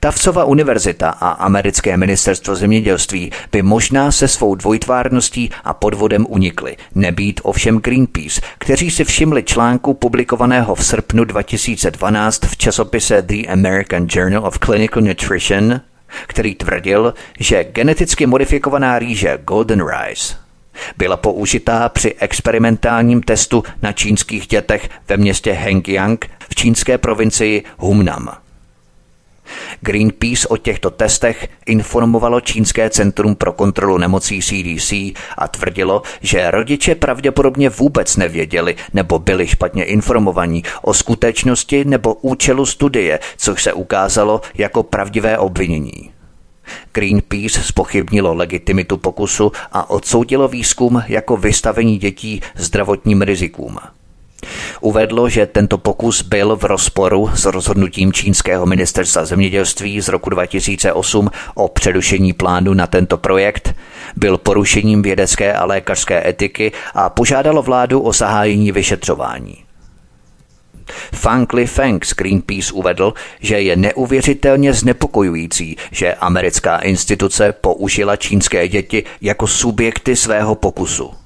[0.00, 7.40] Tavcova univerzita a americké ministerstvo zemědělství by možná se svou dvojtvárností a podvodem unikly, nebýt
[7.44, 14.46] ovšem Greenpeace, kteří si všimli článku publikovaného v srpnu 2012 v časopise The American Journal
[14.46, 15.80] of Clinical Nutrition,
[16.26, 20.42] který tvrdil, že geneticky modifikovaná rýže Golden Rice
[20.96, 28.36] byla použitá při experimentálním testu na čínských dětech ve městě Hengyang v čínské provincii Humnam.
[29.80, 34.92] Greenpeace o těchto testech informovalo Čínské centrum pro kontrolu nemocí CDC
[35.38, 42.66] a tvrdilo, že rodiče pravděpodobně vůbec nevěděli nebo byli špatně informovaní o skutečnosti nebo účelu
[42.66, 46.10] studie, což se ukázalo jako pravdivé obvinění.
[46.92, 53.78] Greenpeace spochybnilo legitimitu pokusu a odsoudilo výzkum jako vystavení dětí zdravotním rizikům.
[54.80, 61.30] Uvedlo, že tento pokus byl v rozporu s rozhodnutím čínského ministerstva zemědělství z roku 2008
[61.54, 63.74] o přerušení plánu na tento projekt,
[64.16, 69.64] byl porušením vědecké a lékařské etiky a požádalo vládu o zahájení vyšetřování.
[71.14, 78.68] Fang Li Feng z Greenpeace uvedl, že je neuvěřitelně znepokojující, že americká instituce použila čínské
[78.68, 81.21] děti jako subjekty svého pokusu.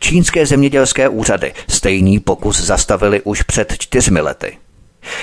[0.00, 4.58] Čínské zemědělské úřady stejný pokus zastavili už před čtyřmi lety.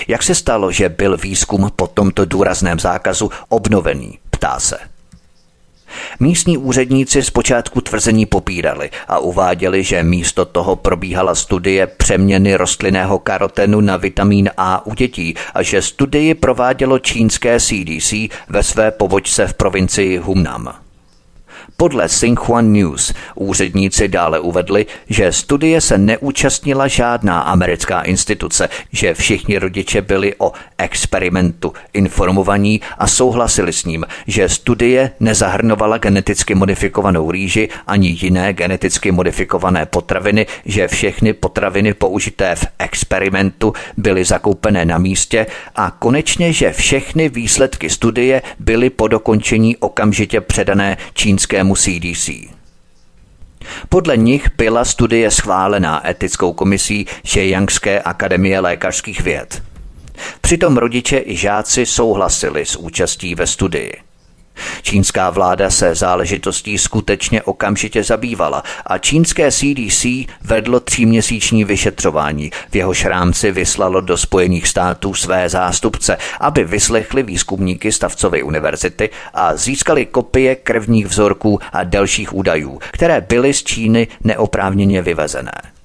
[0.08, 4.78] Jak se stalo, že byl výzkum po tomto důrazném zákazu obnovený, ptá se.
[6.20, 13.82] Místní úředníci zpočátku tvrzení popírali a uváděli, že místo toho probíhala studie přeměny rostlinného karotenu
[13.82, 18.14] na vitamín A u dětí a že studii provádělo čínské CDC
[18.50, 20.87] ve své pobočce v provincii Hunnam.
[21.80, 29.58] Podle Xinhua News úředníci dále uvedli, že studie se neúčastnila žádná americká instituce, že všichni
[29.58, 37.70] rodiče byli o experimentu informovaní a souhlasili s ním, že studie nezahrnovala geneticky modifikovanou rýži
[37.88, 45.46] ani jiné geneticky modifikované potraviny, že všechny potraviny použité v experimentu byly zakoupené na místě
[45.76, 52.30] a konečně, že všechny výsledky studie byly po dokončení okamžitě předané čínskému systému CDC.
[53.90, 59.64] Podle nich byla studie schválená etickou komisí Šejangské akademie lékařských věd.
[60.42, 64.07] Přitom rodiče i žáci souhlasili s účastí ve studii.
[64.82, 70.06] Čínská vláda se záležitostí skutečně okamžitě zabývala a čínské CDC
[70.42, 77.92] vedlo tříměsíční vyšetřování, v jehož rámci vyslalo do Spojených států své zástupce, aby vyslechli výzkumníky
[77.92, 85.02] Stavcovy univerzity a získali kopie krevních vzorků a dalších údajů, které byly z Číny neoprávněně
[85.02, 85.77] vyvezené.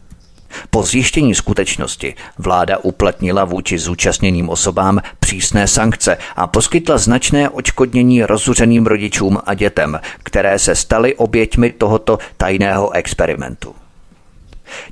[0.71, 8.87] Po zjištění skutečnosti vláda uplatnila vůči zúčastněným osobám přísné sankce a poskytla značné očkodnění rozuřeným
[8.87, 13.75] rodičům a dětem, které se staly oběťmi tohoto tajného experimentu.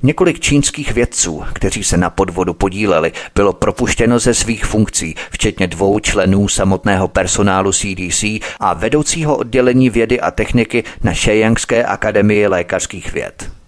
[0.03, 5.99] Několik čínských vědců, kteří se na podvodu podíleli, bylo propuštěno ze svých funkcí, včetně dvou
[5.99, 8.23] členů samotného personálu CDC
[8.59, 13.60] a vedoucího oddělení vědy a techniky na Šejangské akademii lékařských věd.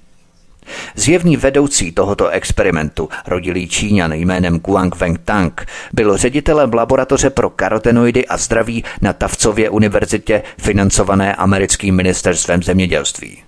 [0.96, 4.96] Zjevný vedoucí tohoto experimentu, rodilý Číňan jménem Guang
[5.26, 13.44] Tang, byl ředitelem laboratoře pro karotenoidy a zdraví na Tavcově univerzitě financované americkým ministerstvem zemědělství.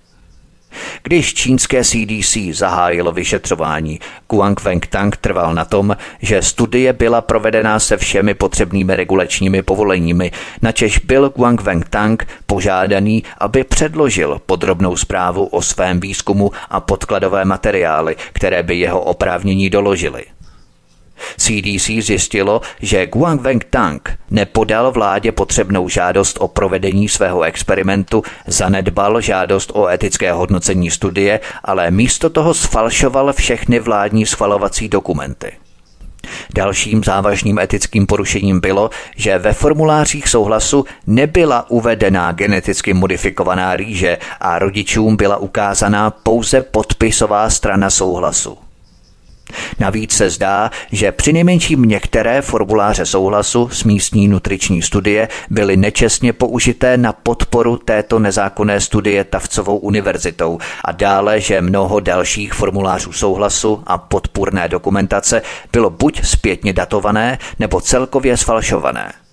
[1.03, 3.99] Když čínské CDC zahájilo vyšetřování,
[4.29, 10.99] Guang Tang trval na tom, že studie byla provedena se všemi potřebnými regulačními povoleními, načež
[10.99, 18.63] byl Guang Tang požádaný, aby předložil podrobnou zprávu o svém výzkumu a podkladové materiály, které
[18.63, 20.34] by jeho oprávnění doložily.
[21.37, 29.71] CDC zjistilo, že Guang Tang nepodal vládě potřebnou žádost o provedení svého experimentu, zanedbal žádost
[29.73, 35.51] o etické hodnocení studie, ale místo toho sfalšoval všechny vládní schvalovací dokumenty.
[36.55, 44.59] Dalším závažným etickým porušením bylo, že ve formulářích souhlasu nebyla uvedená geneticky modifikovaná rýže a
[44.59, 48.64] rodičům byla ukázaná pouze podpisová strana souhlasu.
[49.79, 56.97] Navíc se zdá, že přinejmenším některé formuláře souhlasu s místní nutriční studie byly nečestně použité
[56.97, 63.97] na podporu této nezákonné studie Tavcovou univerzitou a dále, že mnoho dalších formulářů souhlasu a
[63.97, 65.41] podpůrné dokumentace
[65.71, 69.24] bylo buď zpětně datované nebo celkově sfalšované.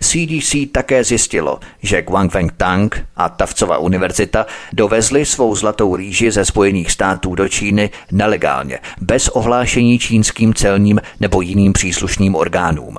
[0.00, 6.90] CDC také zjistilo, že Guangfeng Tang a Tavcova univerzita dovezli svou zlatou rýži ze Spojených
[6.90, 12.98] států do Číny nelegálně, bez ohlášení čínským celním nebo jiným příslušným orgánům.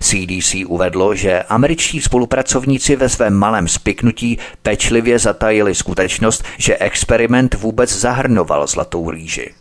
[0.00, 7.92] CDC uvedlo, že američtí spolupracovníci ve svém malém spiknutí pečlivě zatajili skutečnost, že experiment vůbec
[7.92, 9.54] zahrnoval zlatou rýži.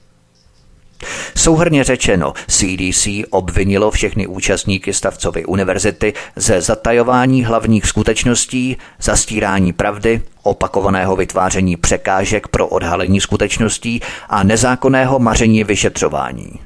[1.36, 11.16] Souhrně řečeno, CDC obvinilo všechny účastníky Stavcovy univerzity ze zatajování hlavních skutečností, zastírání pravdy, opakovaného
[11.16, 16.60] vytváření překážek pro odhalení skutečností a nezákonného maření vyšetřování.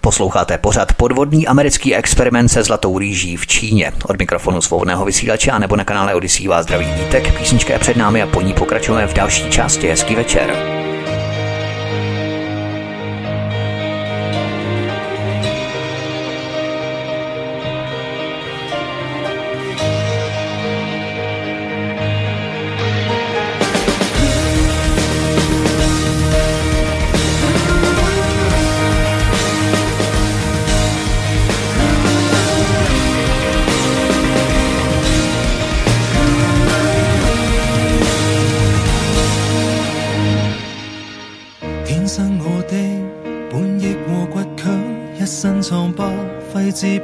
[0.00, 3.92] Posloucháte pořad podvodný americký experiment se zlatou rýží v Číně.
[4.08, 7.38] Od mikrofonu svobodného vysílače a nebo na kanále Odisí vás zdraví vítek.
[7.38, 9.88] Písnička je před námi a po ní pokračujeme v další části.
[9.88, 10.83] Hezký večer.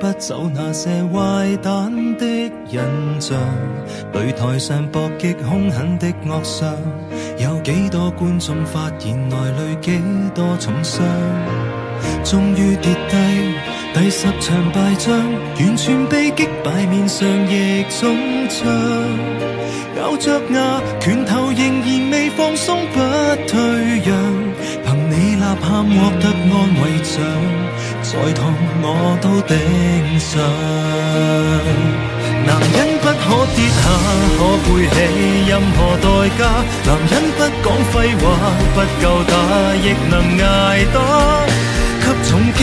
[0.00, 2.24] 不走那些坏蛋的
[2.70, 2.80] 印
[3.20, 3.38] 象，
[4.14, 6.74] 擂台上搏击凶狠的恶相，
[7.38, 10.00] 有几多观众发现内里几
[10.34, 11.04] 多重伤？
[12.24, 13.14] 終於跌低，
[13.92, 15.14] 第十場敗仗，
[15.58, 18.16] 完全被擊敗，面上亦腫
[18.48, 18.64] 脹。
[19.98, 22.98] 咬着牙，拳頭仍然未放鬆，不
[23.46, 23.60] 退
[24.06, 24.16] 讓。
[24.82, 27.20] 憑你呐喊獲得安慰獎，
[28.10, 28.42] 再痛
[28.82, 29.54] 我都頂
[30.18, 30.42] 上。
[32.44, 33.86] 男人不可跌下，
[34.34, 34.96] 可背起
[35.46, 36.42] 任何代價。
[36.88, 38.26] 男人不講廢話，
[38.74, 39.32] 不夠打
[39.76, 40.42] 亦能捱
[40.92, 40.98] 打。
[42.02, 42.58] 給重擊，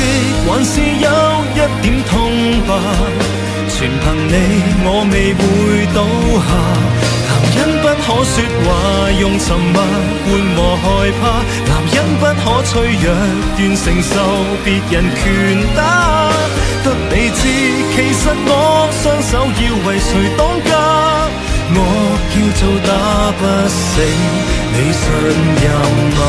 [0.50, 1.08] 還是有
[1.56, 2.12] 一點痛
[2.68, 2.70] 吧。
[3.70, 4.36] 全憑你，
[4.84, 5.42] 我未會
[5.96, 5.98] 倒
[6.44, 6.48] 下。
[7.28, 8.68] 男人不可说话，
[9.20, 9.76] 用沉默
[10.26, 10.86] 缓和害
[11.20, 11.22] 怕。
[11.68, 12.72] 男人不可脆
[13.04, 13.06] 弱，
[13.58, 14.14] 愿承受
[14.64, 15.24] 别人拳
[15.76, 15.80] 打。
[16.84, 17.40] 得你知，
[17.94, 18.50] 其实我
[19.04, 20.72] 双手要為誰當家。
[21.70, 21.78] 我
[22.32, 22.90] 叫做打
[23.38, 23.92] 不死，
[24.74, 25.04] 你信
[25.62, 25.66] 任
[26.16, 26.22] 嗎？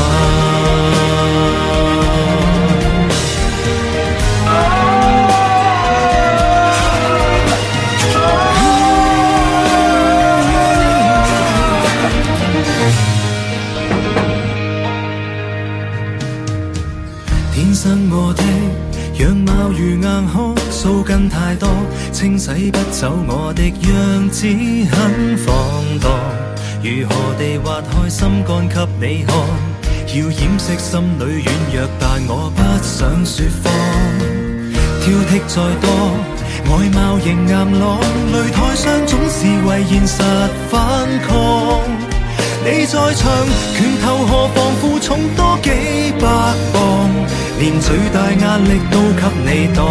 [47.89, 49.81] 最大壓力都給你擋，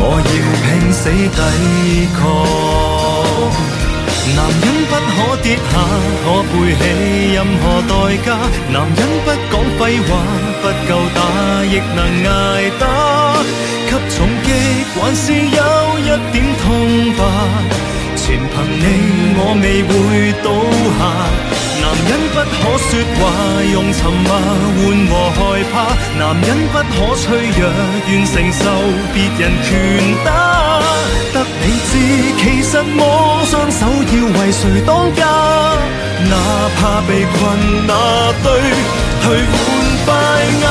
[0.00, 0.32] 我要
[0.64, 1.38] 拼死抵
[2.16, 2.18] 抗。
[4.34, 5.72] 男人不可跌下，
[6.24, 6.82] 可背起
[7.34, 7.92] 任何代
[8.24, 8.26] 價。
[8.72, 10.10] 男人不講廢話，
[10.62, 11.20] 不夠打
[11.66, 12.26] 亦能捱
[12.80, 12.82] 打。
[13.84, 14.48] 給重擊，
[14.98, 15.60] 還是有
[16.00, 16.64] 一點痛
[17.18, 17.20] 吧。
[18.16, 18.82] 全憑你，
[19.36, 19.92] 我未會
[20.42, 20.48] 倒
[20.96, 21.00] 下。
[21.94, 23.22] 男人不可说话，
[23.72, 24.28] 用沉默
[24.74, 25.38] 换和害
[25.72, 25.74] 怕。
[26.18, 27.22] 男人不可脆
[27.56, 27.60] 弱，
[28.08, 28.62] 愿承受
[29.12, 29.70] 别人拳
[30.24, 30.28] 打。
[31.32, 31.92] 得你知，
[32.36, 33.00] 其实我
[33.46, 35.20] 双手要为谁当家。
[36.26, 36.34] 哪
[36.76, 37.36] 怕被困
[37.86, 37.92] 那
[38.42, 38.46] 對
[39.22, 39.56] 退换
[40.06, 40.10] 败
[40.62, 40.66] 瓦，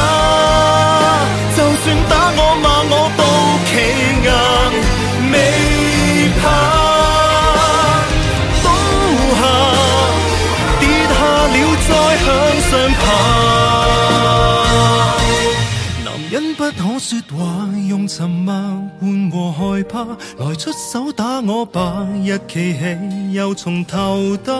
[16.03, 18.53] 男人不可說話，用沉默
[19.01, 20.05] 緩和害怕，
[20.39, 24.53] 來出手打我吧，一企起又從頭打，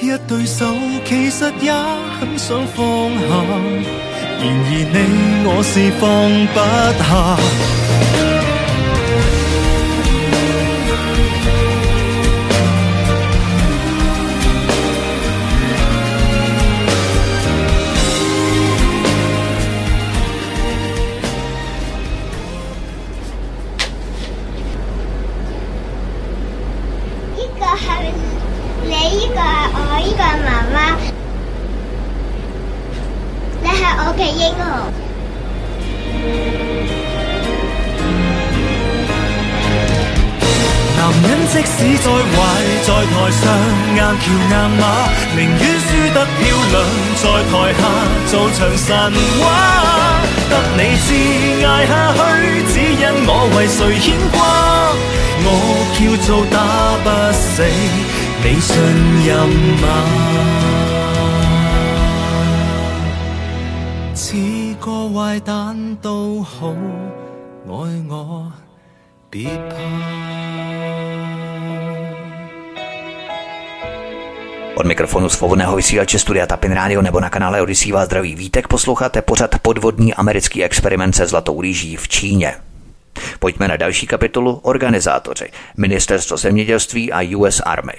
[0.00, 0.66] 一對手
[1.04, 1.72] 其實也
[2.18, 2.84] 很想放
[3.28, 3.28] 下，
[4.40, 4.96] 然而你
[5.46, 6.06] 我是放
[6.54, 6.58] 不
[7.04, 7.79] 下。
[41.60, 42.36] 即使再坏
[42.86, 43.44] 在台上
[43.94, 44.82] 硬桥硬马
[45.36, 46.40] 宁愿输得漂
[46.72, 46.74] 亮
[47.16, 47.78] 在台下
[48.28, 48.88] 做场神
[49.38, 49.42] 话
[50.48, 51.08] 得你知
[51.60, 52.18] 捱下去
[52.66, 54.36] 只因我为谁牵挂
[55.44, 55.46] 我
[55.96, 56.56] 叫做打
[57.04, 57.44] 不死
[58.42, 58.72] 你信
[59.26, 59.28] 任
[59.82, 59.84] 吗？
[64.14, 64.24] 似
[64.80, 66.72] 个坏蛋都好
[67.66, 67.70] 爱
[68.08, 68.50] 我
[69.28, 69.76] 别怕。
[74.80, 79.58] Od mikrofonu svobodného vysílače Studia Tapin Radio nebo na kanále Odisí vás zdraví vítek posloucháte pořad
[79.58, 82.54] podvodní americký experiment se zlatou rýží v Číně.
[83.38, 87.92] Pojďme na další kapitolu Organizátoři, Ministerstvo zemědělství a US Army.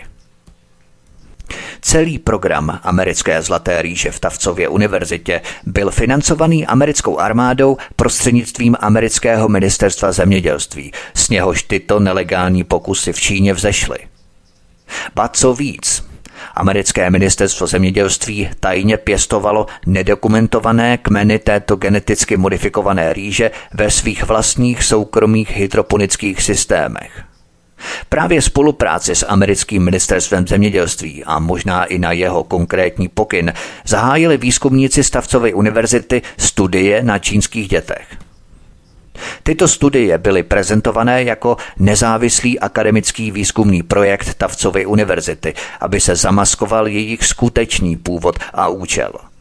[1.81, 10.11] Celý program americké zlaté rýže v Tavcově univerzitě byl financovaný americkou armádou prostřednictvím amerického ministerstva
[10.11, 13.97] zemědělství, z něhož tyto nelegální pokusy v Číně vzešly.
[15.15, 16.10] Ba co víc,
[16.55, 25.57] Americké ministerstvo zemědělství tajně pěstovalo nedokumentované kmeny této geneticky modifikované rýže ve svých vlastních soukromých
[25.57, 27.23] hydroponických systémech.
[28.09, 33.53] Právě spolupráci s americkým ministerstvem zemědělství a možná i na jeho konkrétní pokyn
[33.85, 38.07] zahájili výzkumníci Stavcovy univerzity studie na čínských dětech.
[39.43, 47.25] Tyto studie byly prezentované jako nezávislý akademický výzkumný projekt Tavcovy univerzity, aby se zamaskoval jejich
[47.25, 49.11] skutečný původ a účel–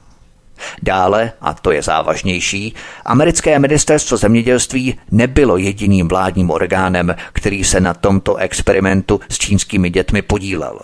[0.82, 2.74] Dále, a to je závažnější,
[3.04, 10.22] americké ministerstvo zemědělství nebylo jediným vládním orgánem, který se na tomto experimentu s čínskými dětmi
[10.22, 10.80] podílel.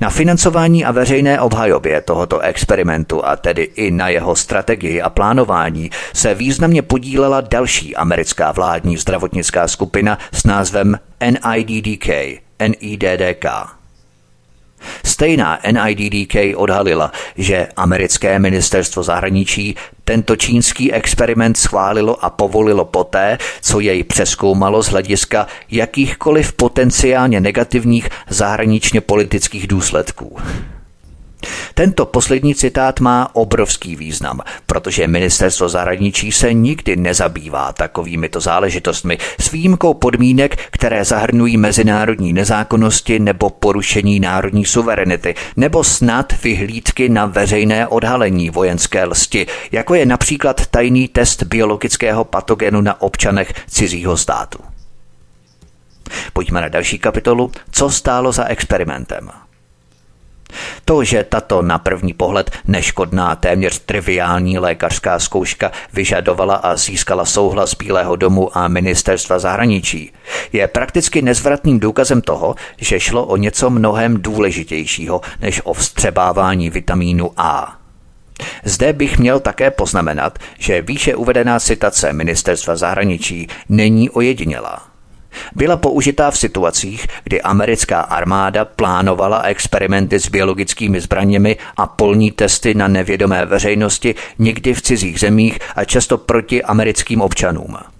[0.00, 5.90] Na financování a veřejné obhajobě tohoto experimentu a tedy i na jeho strategii a plánování
[6.12, 12.08] se významně podílela další americká vládní zdravotnická skupina s názvem NIDDK,
[12.68, 13.46] NIDDK.
[15.04, 23.80] Stejná NIDDK odhalila, že americké ministerstvo zahraničí tento čínský experiment schválilo a povolilo poté, co
[23.80, 30.36] jej přeskoumalo z hlediska jakýchkoliv potenciálně negativních zahraničně politických důsledků.
[31.74, 39.50] Tento poslední citát má obrovský význam, protože ministerstvo zahraničí se nikdy nezabývá takovýmito záležitostmi s
[39.50, 47.86] výjimkou podmínek, které zahrnují mezinárodní nezákonnosti nebo porušení národní suverenity, nebo snad vyhlídky na veřejné
[47.86, 54.58] odhalení vojenské lsti, jako je například tajný test biologického patogenu na občanech cizího státu.
[56.32, 59.30] Pojďme na další kapitolu, co stálo za experimentem.
[60.84, 67.74] To, že tato na první pohled neškodná, téměř triviální lékařská zkouška vyžadovala a získala souhlas
[67.74, 70.12] Bílého domu a ministerstva zahraničí,
[70.52, 77.30] je prakticky nezvratným důkazem toho, že šlo o něco mnohem důležitějšího než o vstřebávání vitamínu
[77.36, 77.76] A.
[78.64, 84.93] Zde bych měl také poznamenat, že výše uvedená citace ministerstva zahraničí není ojedinělá.
[85.54, 92.74] Byla použitá v situacích, kdy americká armáda plánovala experimenty s biologickými zbraněmi a polní testy
[92.74, 97.93] na nevědomé veřejnosti někdy v cizích zemích a často proti americkým občanům.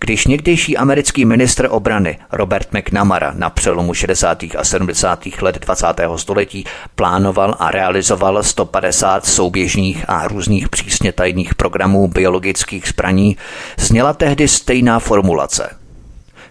[0.00, 4.42] Když někdejší americký ministr obrany Robert McNamara na přelomu 60.
[4.58, 5.26] a 70.
[5.40, 5.86] let 20.
[6.16, 13.36] století plánoval a realizoval 150 souběžných a různých přísně tajných programů biologických zbraní,
[13.78, 15.70] zněla tehdy stejná formulace–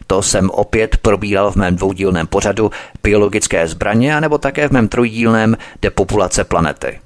[0.07, 2.71] to jsem opět probíral v mém dvoudílném pořadu
[3.03, 6.99] Biologické zbraně, anebo také v mém trojdílném Depopulace planety.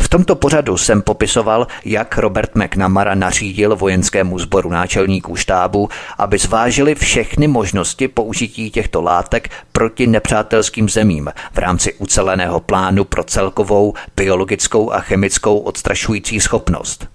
[0.00, 5.88] V tomto pořadu jsem popisoval, jak Robert McNamara nařídil vojenskému sboru náčelníků štábu,
[6.18, 13.24] aby zvážili všechny možnosti použití těchto látek proti nepřátelským zemím v rámci uceleného plánu pro
[13.24, 17.06] celkovou biologickou a chemickou odstrašující schopnost.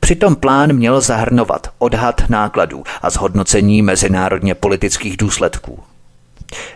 [0.00, 5.82] Přitom plán měl zahrnovat odhad nákladů a zhodnocení mezinárodně politických důsledků.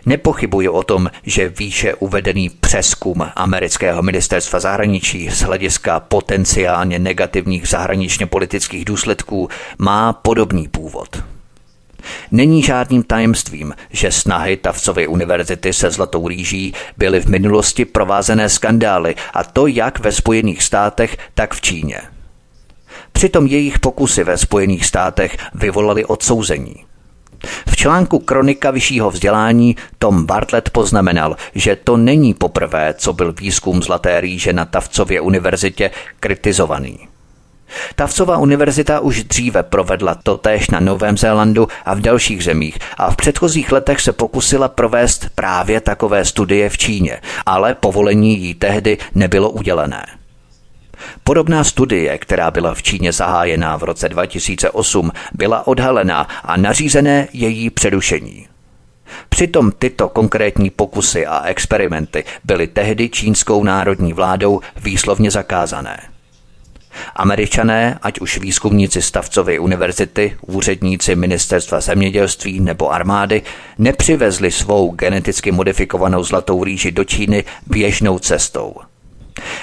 [0.05, 8.25] Nepochybuji o tom, že výše uvedený přeskum amerického ministerstva zahraničí z hlediska potenciálně negativních zahraničně
[8.25, 11.23] politických důsledků má podobný původ.
[12.31, 19.15] Není žádným tajemstvím, že snahy Tavcovy univerzity se Zlatou rýží byly v minulosti provázené skandály,
[19.33, 22.01] a to jak ve Spojených státech, tak v Číně.
[23.11, 26.88] Přitom jejich pokusy ve Spojených státech vyvolaly odsouzení.
[27.67, 33.83] V článku Kronika vyššího vzdělání Tom Bartlett poznamenal, že to není poprvé, co byl výzkum
[33.83, 36.99] Zlaté rýže na Tavcově univerzitě kritizovaný.
[37.95, 43.11] Tavcová univerzita už dříve provedla to též na Novém Zélandu a v dalších zemích a
[43.11, 48.97] v předchozích letech se pokusila provést právě takové studie v Číně, ale povolení jí tehdy
[49.15, 50.18] nebylo udělené.
[51.23, 57.69] Podobná studie, která byla v Číně zahájená v roce 2008, byla odhalená a nařízené její
[57.69, 58.47] přerušení.
[59.29, 65.99] Přitom tyto konkrétní pokusy a experimenty byly tehdy čínskou národní vládou výslovně zakázané.
[67.15, 73.41] Američané, ať už výzkumníci Stavcovy univerzity, úředníci ministerstva zemědělství nebo armády,
[73.77, 78.75] nepřivezli svou geneticky modifikovanou zlatou rýži do Číny běžnou cestou–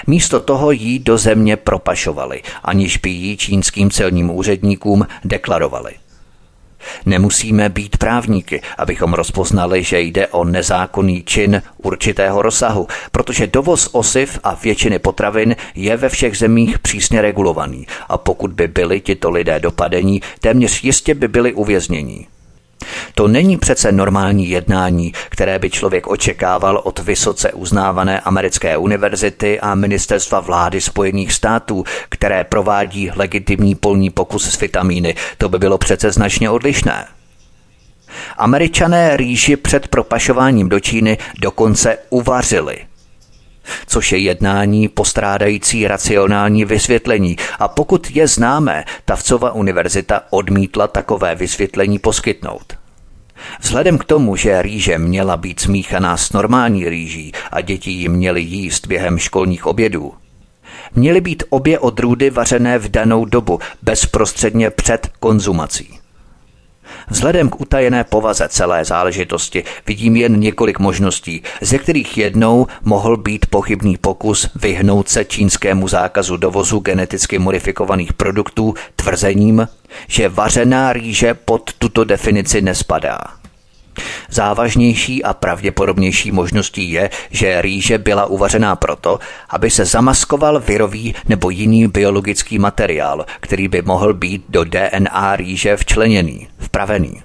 [0.07, 5.93] Místo toho jí do země propašovali, aniž by ji čínským celním úředníkům deklarovali.
[7.07, 14.39] Nemusíme být právníky, abychom rozpoznali, že jde o nezákonný čin určitého rozsahu, protože dovoz osiv
[14.45, 19.61] a většiny potravin je ve všech zemích přísně regulovaný a pokud by byli tito lidé
[19.61, 22.27] dopadení, téměř jistě by byli uvěznění.
[23.15, 29.75] To není přece normální jednání, které by člověk očekával od vysoce uznávané americké univerzity a
[29.75, 35.15] ministerstva vlády Spojených států, které provádí legitimní polní pokus s vitamíny.
[35.39, 37.07] To by bylo přece značně odlišné.
[38.39, 42.79] Američané rýži před propašováním do Číny dokonce uvařili–
[43.87, 51.99] což je jednání postrádající racionální vysvětlení a pokud je známé, Tavcova univerzita odmítla takové vysvětlení
[51.99, 52.76] poskytnout.
[53.61, 58.41] Vzhledem k tomu, že rýže měla být smíchaná s normální rýží a děti ji měly
[58.41, 60.15] jíst během školních obědů,
[60.95, 65.99] měly být obě odrůdy vařené v danou dobu bezprostředně před konzumací.
[67.11, 73.47] Vzhledem k utajené povaze celé záležitosti vidím jen několik možností, ze kterých jednou mohl být
[73.47, 79.69] pochybný pokus vyhnout se čínskému zákazu dovozu geneticky modifikovaných produktů tvrzením,
[80.09, 83.19] že vařená rýže pod tuto definici nespadá.
[84.31, 89.19] Závažnější a pravděpodobnější možností je, že rýže byla uvařená proto,
[89.49, 95.77] aby se zamaskoval virový nebo jiný biologický materiál, který by mohl být do DNA rýže
[95.77, 97.23] včleněný, vpravený.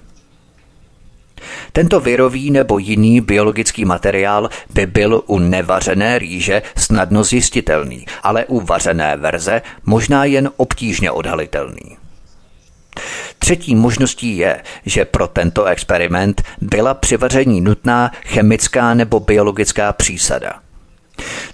[1.72, 8.60] Tento virový nebo jiný biologický materiál by byl u nevařené rýže snadno zjistitelný, ale u
[8.60, 12.01] vařené verze možná jen obtížně odhalitelný.
[13.38, 20.52] Třetí možností je, že pro tento experiment byla při vaření nutná chemická nebo biologická přísada.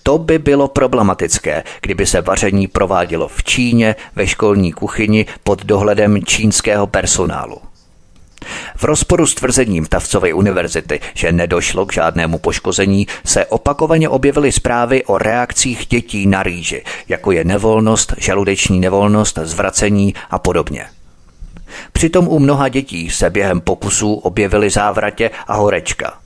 [0.02, 6.24] To by bylo problematické, kdyby se vaření provádělo v Číně ve školní kuchyni pod dohledem
[6.24, 7.58] čínského personálu.
[8.76, 15.04] V rozporu s tvrzením Tavcovy univerzity, že nedošlo k žádnému poškození, se opakovaně objevily zprávy
[15.04, 20.86] o reakcích dětí na rýži, jako je nevolnost, žaludeční nevolnost, zvracení a podobně.
[21.92, 26.18] Přitom u mnoha dětí se během pokusů objevily závratě a horečka.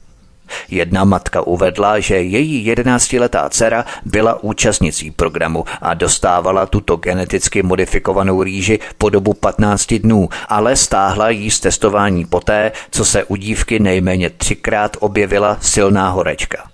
[0.69, 8.43] Jedna matka uvedla, že její jedenáctiletá dcera byla účastnicí programu a dostávala tuto geneticky modifikovanou
[8.43, 13.79] rýži po dobu 15 dnů, ale stáhla jí z testování poté, co se u dívky
[13.79, 16.72] nejméně třikrát objevila silná horečka.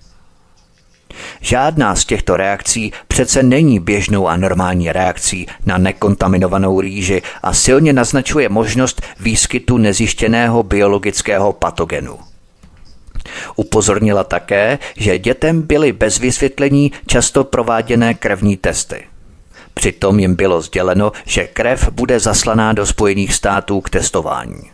[1.41, 7.93] Žádná z těchto reakcí přece není běžnou a normální reakcí na nekontaminovanou rýži a silně
[7.93, 12.19] naznačuje možnost výskytu nezjištěného biologického patogenu.
[13.57, 19.05] Upozornila také, že dětem byly bez vysvětlení často prováděné krevní testy.
[19.75, 24.71] Přitom jim bylo sděleno, že krev bude zaslaná do Spojených států k testování.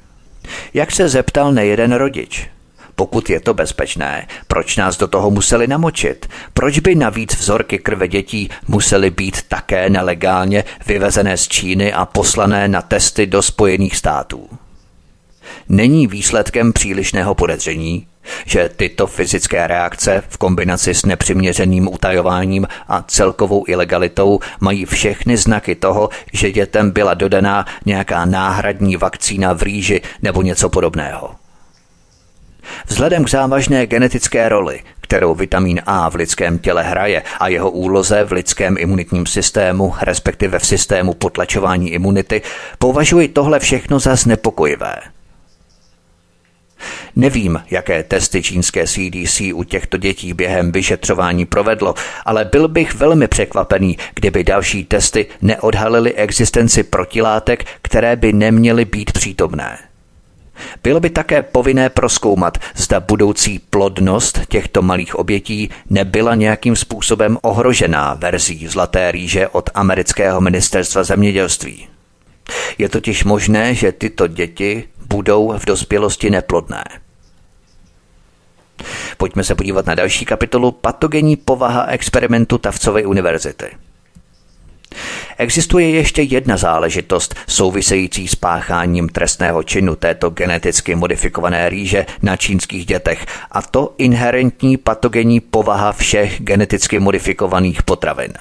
[0.74, 2.48] Jak se zeptal nejeden rodič?
[2.96, 6.28] Pokud je to bezpečné, proč nás do toho museli namočit?
[6.52, 12.68] Proč by navíc vzorky krve dětí musely být také nelegálně vyvezené z Číny a poslané
[12.68, 14.48] na testy do Spojených států?
[15.68, 18.06] Není výsledkem přílišného podezření,
[18.46, 25.74] že tyto fyzické reakce v kombinaci s nepřiměřeným utajováním a celkovou ilegalitou mají všechny znaky
[25.74, 31.43] toho, že dětem byla dodaná nějaká náhradní vakcína v rýži nebo něco podobného.
[32.86, 38.24] Vzhledem k závažné genetické roli, kterou vitamin A v lidském těle hraje a jeho úloze
[38.24, 42.42] v lidském imunitním systému, respektive v systému potlačování imunity,
[42.78, 44.96] považuji tohle všechno za znepokojivé.
[47.16, 51.94] Nevím, jaké testy čínské CDC u těchto dětí během vyšetřování provedlo,
[52.24, 59.12] ale byl bych velmi překvapený, kdyby další testy neodhalily existenci protilátek, které by neměly být
[59.12, 59.78] přítomné.
[60.82, 68.14] Bylo by také povinné proskoumat, zda budoucí plodnost těchto malých obětí nebyla nějakým způsobem ohrožená
[68.14, 71.88] verzí zlaté rýže od amerického ministerstva zemědělství.
[72.78, 76.84] Je totiž možné, že tyto děti budou v dospělosti neplodné.
[79.16, 83.70] Pojďme se podívat na další kapitolu Patogenní povaha experimentu Tavcovy univerzity.
[85.38, 92.86] Existuje ještě jedna záležitost související s pácháním trestného činu této geneticky modifikované rýže na čínských
[92.86, 98.32] dětech, a to inherentní patogenní povaha všech geneticky modifikovaných potravin.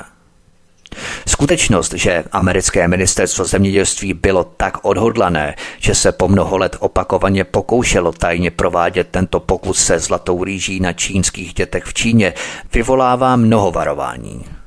[1.28, 8.12] Skutečnost, že americké ministerstvo zemědělství bylo tak odhodlané, že se po mnoho let opakovaně pokoušelo
[8.12, 12.34] tajně provádět tento pokus se zlatou rýží na čínských dětech v Číně,
[12.74, 14.63] vyvolává mnoho varování.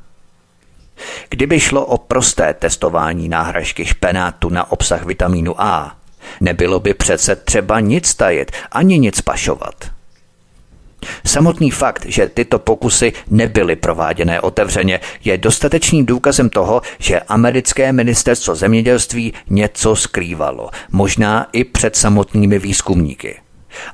[1.30, 5.96] Kdyby šlo o prosté testování náhražky špenátu na obsah vitamínu A,
[6.40, 9.74] nebylo by přece třeba nic tajit ani nic pašovat.
[11.26, 18.54] Samotný fakt, že tyto pokusy nebyly prováděné otevřeně, je dostatečným důkazem toho, že americké ministerstvo
[18.54, 23.40] zemědělství něco skrývalo, možná i před samotnými výzkumníky.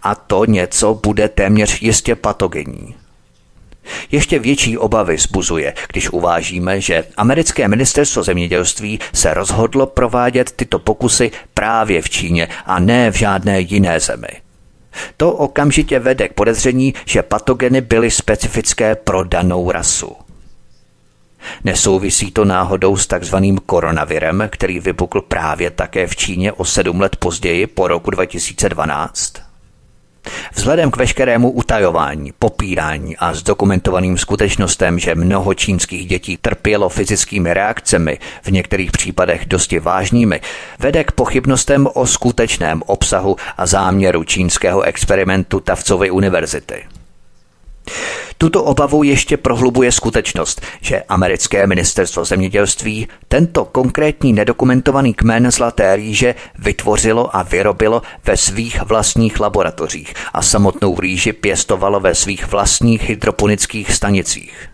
[0.03, 3.02] A to něco bude téměř jistě patogenní.
[4.11, 11.31] Ještě větší obavy zbuzuje, když uvážíme, že americké ministerstvo zemědělství se rozhodlo provádět tyto pokusy
[11.55, 14.29] právě v Číně a ne v žádné jiné zemi.
[15.17, 20.17] To okamžitě vede k podezření, že patogeny byly specifické pro danou rasu.
[21.65, 27.17] Nesouvisí to náhodou s takzvaným koronavirem, který vypukl právě také v Číně o sedm let
[27.17, 29.52] později po roku 2012?
[30.55, 38.19] Vzhledem k veškerému utajování, popírání a zdokumentovaným skutečnostem, že mnoho čínských dětí trpělo fyzickými reakcemi,
[38.43, 40.41] v některých případech dosti vážnými,
[40.79, 46.85] vede k pochybnostem o skutečném obsahu a záměru čínského experimentu Tavcovy univerzity.
[48.43, 56.35] Tuto obavu ještě prohlubuje skutečnost, že americké ministerstvo zemědělství tento konkrétní nedokumentovaný kmen zlaté rýže
[56.59, 63.93] vytvořilo a vyrobilo ve svých vlastních laboratořích a samotnou rýži pěstovalo ve svých vlastních hydroponických
[63.93, 64.72] stanicích.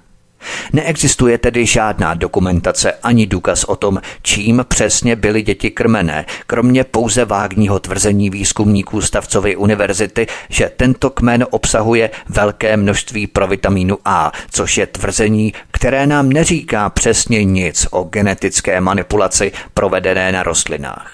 [0.72, 7.24] Neexistuje tedy žádná dokumentace ani důkaz o tom, čím přesně byly děti krmené, kromě pouze
[7.24, 14.86] vágního tvrzení výzkumníků Stavcovy univerzity, že tento kmen obsahuje velké množství provitamínu A, což je
[14.86, 21.12] tvrzení, které nám neříká přesně nic o genetické manipulaci provedené na rostlinách.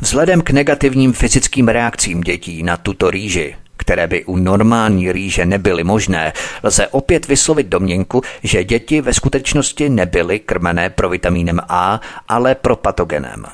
[0.00, 5.84] Vzhledem k negativním fyzickým reakcím dětí na tuto rýži které by u normální rýže nebyly
[5.84, 12.54] možné, lze opět vyslovit domněnku, že děti ve skutečnosti nebyly krmené pro vitamínem A, ale
[12.54, 13.44] pro patogenem.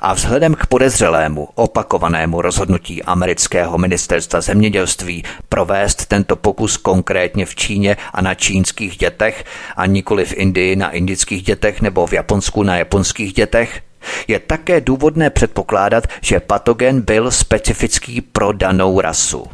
[0.00, 7.96] A vzhledem k podezřelému, opakovanému rozhodnutí amerického ministerstva zemědělství provést tento pokus konkrétně v Číně
[8.12, 9.44] a na čínských dětech
[9.76, 13.80] a nikoli v Indii na indických dětech nebo v Japonsku na japonských dětech,
[14.28, 19.46] je také důvodné předpokládat, že patogen byl specifický pro danou rasu.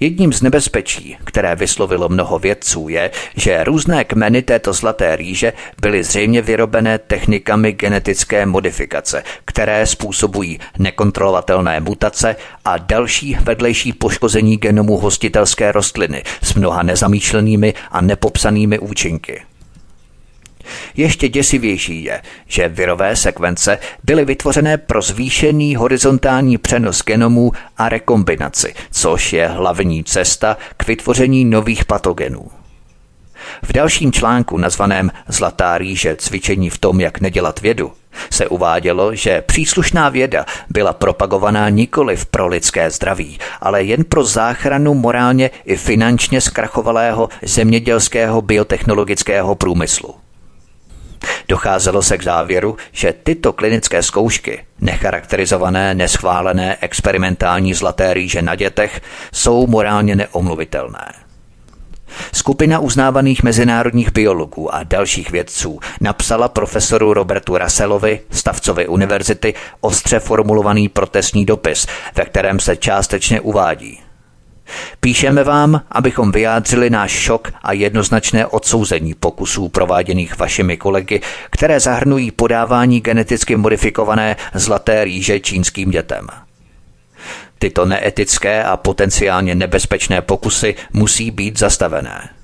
[0.00, 6.04] Jedním z nebezpečí, které vyslovilo mnoho vědců, je, že různé kmeny této zlaté rýže byly
[6.04, 15.72] zřejmě vyrobené technikami genetické modifikace, které způsobují nekontrolovatelné mutace a další vedlejší poškození genomu hostitelské
[15.72, 19.42] rostliny s mnoha nezamýšlenými a nepopsanými účinky.
[20.96, 28.74] Ještě děsivější je, že virové sekvence byly vytvořené pro zvýšený horizontální přenos genomů a rekombinaci,
[28.90, 32.50] což je hlavní cesta k vytvoření nových patogenů.
[33.62, 37.92] V dalším článku nazvaném Zlatá rýže cvičení v tom, jak nedělat vědu,
[38.30, 44.94] se uvádělo, že příslušná věda byla propagovaná nikoli pro lidské zdraví, ale jen pro záchranu
[44.94, 50.14] morálně i finančně zkrachovalého zemědělského biotechnologického průmyslu.
[51.48, 59.00] Docházelo se k závěru, že tyto klinické zkoušky, necharakterizované, neschválené experimentální zlaté rýže na dětech,
[59.32, 61.12] jsou morálně neomluvitelné.
[62.32, 70.88] Skupina uznávaných mezinárodních biologů a dalších vědců napsala profesoru Robertu Russellovi Stavcovy univerzity ostře formulovaný
[70.88, 74.05] protestní dopis, ve kterém se částečně uvádí.
[75.00, 82.30] Píšeme vám, abychom vyjádřili náš šok a jednoznačné odsouzení pokusů prováděných vašimi kolegy, které zahrnují
[82.30, 86.26] podávání geneticky modifikované zlaté rýže čínským dětem.
[87.58, 92.35] Tyto neetické a potenciálně nebezpečné pokusy musí být zastavené.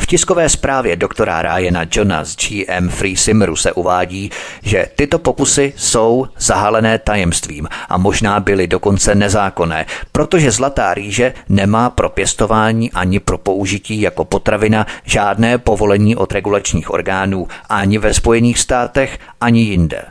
[0.00, 4.30] V tiskové zprávě doktora Ryana Johna z GM Free Simru se uvádí,
[4.62, 11.90] že tyto pokusy jsou zahalené tajemstvím a možná byly dokonce nezákonné, protože zlatá rýže nemá
[11.90, 18.58] pro pěstování ani pro použití jako potravina žádné povolení od regulačních orgánů ani ve Spojených
[18.58, 20.04] státech, ani jinde.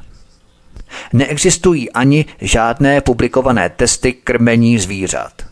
[1.13, 5.44] Neexistují ani žádné publikované testy krmení zvířat.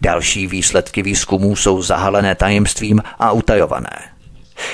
[0.00, 4.10] Další výsledky výzkumů jsou zahalené tajemstvím a utajované.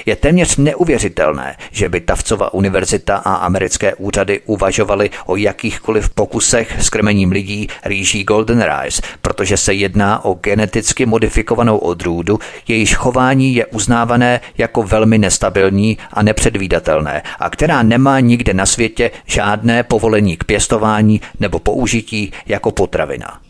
[0.06, 6.90] Je téměř neuvěřitelné, že by Tavcova univerzita a americké úřady uvažovaly o jakýchkoliv pokusech s
[6.90, 12.38] krmením lidí rýží Golden Rice, protože se jedná o geneticky modifikovanou odrůdu,
[12.68, 19.10] jejíž chování je uznávané jako velmi nestabilní a nepředvídatelné a která nemá nikde na světě
[19.26, 23.45] žádné povolení k pěstování nebo použití jako potravina.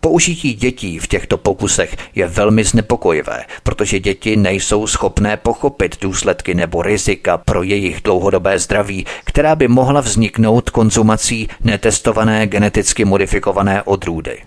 [0.00, 6.82] Použití dětí v těchto pokusech je velmi znepokojivé, protože děti nejsou schopné pochopit důsledky nebo
[6.82, 14.42] rizika pro jejich dlouhodobé zdraví, která by mohla vzniknout konzumací netestované geneticky modifikované odrůdy.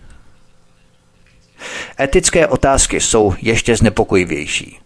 [2.00, 4.80] Etické otázky jsou ještě znepokojivější.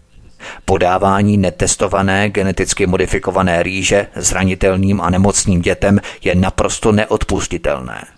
[0.65, 8.14] Podávání netestované geneticky modifikované rýže zranitelným a nemocným dětem je naprosto neodpustitelné.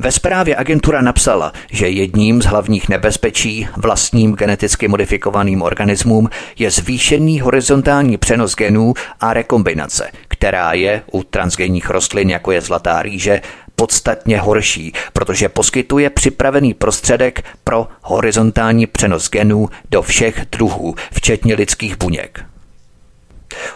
[0.00, 7.40] Ve zprávě agentura napsala, že jedním z hlavních nebezpečí vlastním geneticky modifikovaným organismům je zvýšený
[7.40, 13.40] horizontální přenos genů a rekombinace, která je u transgenních rostlin, jako je zlatá rýže,
[13.76, 21.96] podstatně horší, protože poskytuje připravený prostředek pro horizontální přenos genů do všech druhů, včetně lidských
[21.98, 22.44] buněk.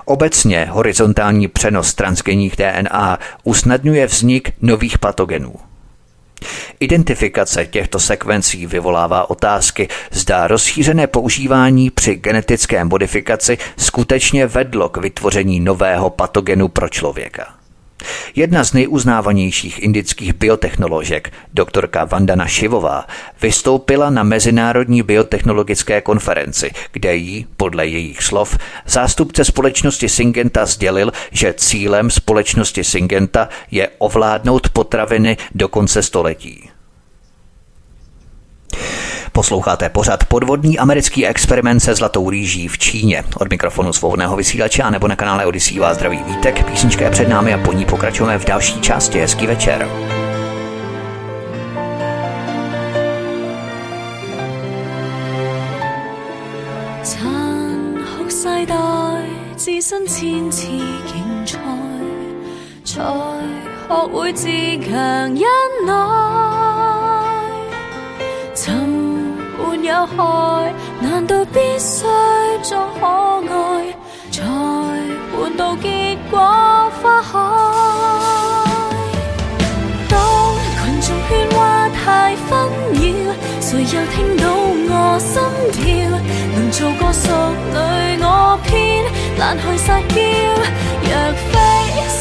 [0.04, 5.71] Obecně horizontální přenos transgenních DNA usnadňuje vznik nových patogenů.
[6.80, 15.61] Identifikace těchto sekvencí vyvolává otázky, zda rozšířené používání při genetické modifikaci skutečně vedlo k vytvoření
[15.61, 17.61] nového patogenu pro člověka.
[18.34, 23.07] Jedna z nejuznávanějších indických biotechnoložek, doktorka Vandana Šivová,
[23.42, 31.55] vystoupila na Mezinárodní biotechnologické konferenci, kde jí, podle jejich slov, zástupce společnosti Syngenta sdělil, že
[31.57, 36.71] cílem společnosti Syngenta je ovládnout potraviny do konce století.
[39.31, 43.23] Posloucháte pořad podvodný americký experiment se zlatou rýží v Číně.
[43.39, 46.65] Od mikrofonu svobodného vysílače a nebo na kanále Odisí vás zdraví Vítek.
[46.65, 49.19] Písnička je před námi a po ní pokračujeme v další části.
[49.19, 49.88] Hezký večer.
[59.57, 60.67] 置身千次
[61.07, 61.57] 竞赛，
[62.85, 63.03] 才
[63.89, 64.47] 学会自
[64.79, 64.91] 强
[65.35, 65.41] 忍
[65.85, 66.27] 耐。
[69.76, 72.04] 有害，难道必須
[72.62, 73.06] 裝可
[73.52, 73.94] 愛，
[74.30, 74.42] 才
[75.36, 76.38] 換到結果
[77.02, 77.32] 花開？
[80.08, 80.14] 當
[80.78, 82.50] 群眾喧哗太紛
[82.94, 83.00] 擾，
[83.60, 84.42] 誰又聽到
[84.90, 85.32] 我心
[85.72, 85.82] 跳？
[86.54, 87.26] 能做個淑
[87.72, 87.76] 女，
[88.22, 88.70] 我偏
[89.38, 90.14] 懶去撒娇。
[91.02, 91.10] 若
[91.50, 91.52] 非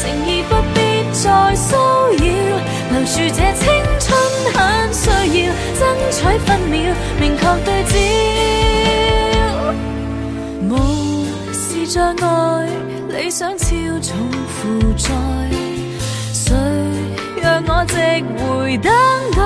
[0.26, 0.76] 意，不必
[1.12, 1.24] 再
[1.54, 1.70] 騷
[2.16, 2.20] 擾，
[2.90, 3.62] 留住這青
[4.00, 4.10] 春
[4.54, 4.91] 很，
[5.82, 6.74] 爭取分秒。
[7.18, 7.90] 明確對焦，
[10.68, 10.70] 無
[11.52, 12.22] 視障礙，
[13.08, 13.66] 理想超
[14.00, 14.10] 重
[14.48, 14.60] 負
[14.96, 15.08] 載，
[16.32, 16.44] 誰
[17.42, 17.96] 讓我值
[18.38, 18.92] 回等
[19.32, 19.40] 待？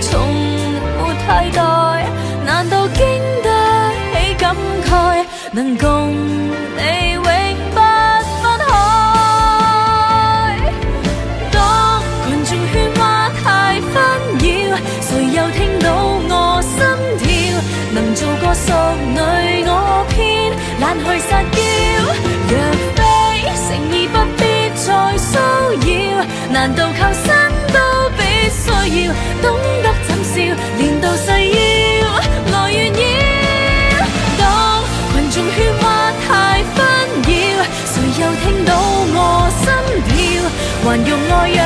[0.00, 0.08] 從
[0.96, 1.60] 沒替代，
[2.46, 3.02] 難道经
[3.42, 3.48] 得
[4.12, 4.54] 起感
[4.86, 4.88] 慨？
[5.52, 5.84] 能共
[18.54, 19.18] 淑女
[19.66, 20.14] 我偏
[20.80, 21.56] 懒去撒娇，
[22.48, 22.52] 若
[22.94, 22.98] 非
[23.66, 24.40] 诚意不必
[24.76, 24.86] 再
[25.18, 25.32] 骚
[25.72, 25.86] 扰。
[26.50, 27.26] 难道靠身
[27.72, 27.78] 都
[28.16, 29.44] 必須要懂
[29.82, 30.34] 得怎笑，
[30.78, 32.02] 连到細腰
[32.52, 34.06] 来炫耀。
[34.38, 34.42] 当
[35.12, 35.84] 群众喧哗
[36.26, 36.28] 太
[36.74, 36.78] 纷
[37.24, 37.28] 扰，
[37.90, 38.70] 谁又听到
[39.16, 39.18] 我
[39.58, 39.64] 心
[40.08, 40.14] 跳？
[40.84, 41.58] 还用爱让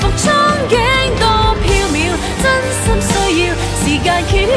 [0.00, 0.26] 福憧
[0.68, 0.74] 憬
[1.18, 1.24] 多
[1.64, 1.96] 飄渺，
[2.42, 2.46] 真
[2.78, 3.46] 心需要
[3.82, 4.50] 時間揭曉。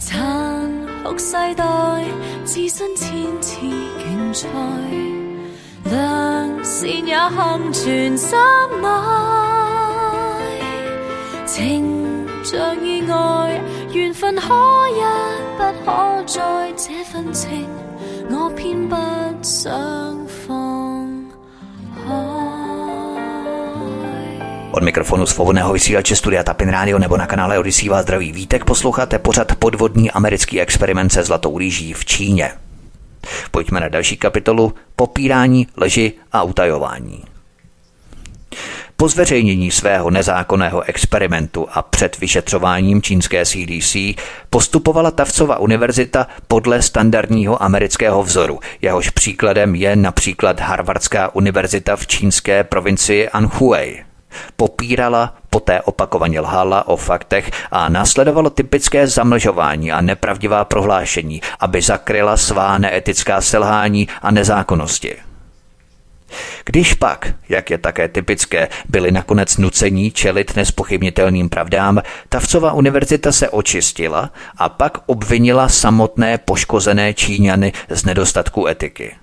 [0.00, 0.06] 殘
[1.04, 1.62] 酷世代，
[2.44, 3.06] 置身千
[3.40, 4.02] 次竞
[4.34, 4.48] 赛，
[5.84, 8.38] 良善也幸存心
[8.82, 8.88] 內。
[11.46, 13.60] 情像意外，
[13.92, 14.42] 緣分可
[14.88, 15.00] 一
[15.56, 15.88] 不可
[16.26, 17.68] 再，這份情
[18.30, 18.96] 我偏不
[19.42, 20.23] 想。
[24.74, 29.56] Od mikrofonu svobodného vysílače Studia Tapin Radio nebo na kanále Odisí vás zdraví vítek posloucháte pořad
[29.56, 32.50] podvodní americký experiment se zlatou rýží v Číně.
[33.50, 37.24] Pojďme na další kapitolu popírání, lži a utajování.
[38.96, 43.96] Po zveřejnění svého nezákonného experimentu a před vyšetřováním čínské CDC
[44.50, 48.60] postupovala Tavcova univerzita podle standardního amerického vzoru.
[48.82, 54.13] Jehož příkladem je například Harvardská univerzita v čínské provincii Anhui.
[54.56, 62.36] Popírala, poté opakovaně lhala o faktech a následovalo typické zamlžování a nepravdivá prohlášení, aby zakryla
[62.36, 65.16] svá neetická selhání a nezákonnosti.
[66.64, 73.48] Když pak, jak je také typické, byli nakonec nucení čelit nespochybnitelným pravdám, Tavcova univerzita se
[73.48, 79.16] očistila a pak obvinila samotné poškozené Číňany z nedostatku etiky.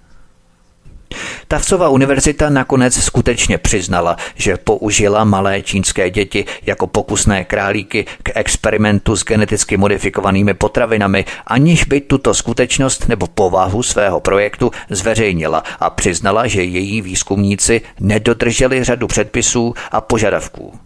[1.48, 9.16] Tavcova univerzita nakonec skutečně přiznala, že použila malé čínské děti jako pokusné králíky k experimentu
[9.16, 16.48] s geneticky modifikovanými potravinami, aniž by tuto skutečnost nebo povahu svého projektu zveřejnila a přiznala,
[16.48, 20.80] že její výzkumníci nedodrželi řadu předpisů a požadavků.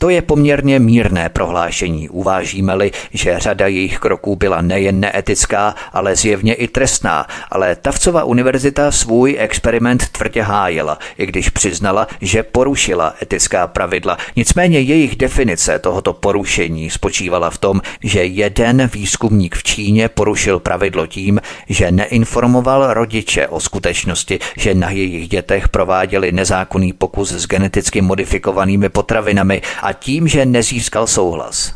[0.00, 6.54] To je poměrně mírné prohlášení, uvážíme-li, že řada jejich kroků byla nejen neetická, ale zjevně
[6.54, 13.66] i trestná, ale Tavcova univerzita svůj experiment tvrdě hájila, i když přiznala, že porušila etická
[13.66, 14.16] pravidla.
[14.36, 21.06] Nicméně jejich definice tohoto porušení spočívala v tom, že jeden výzkumník v Číně porušil pravidlo
[21.06, 28.00] tím, že neinformoval rodiče o skutečnosti, že na jejich dětech prováděli nezákonný pokus s geneticky
[28.00, 31.74] modifikovanými potravinami a a tím, že nezískal souhlas.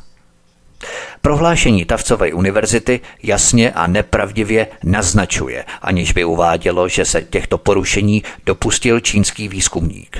[1.20, 9.01] Prohlášení Tavcovej univerzity jasně a nepravdivě naznačuje, aniž by uvádělo, že se těchto porušení dopustil
[9.01, 10.19] čínský výzkumník.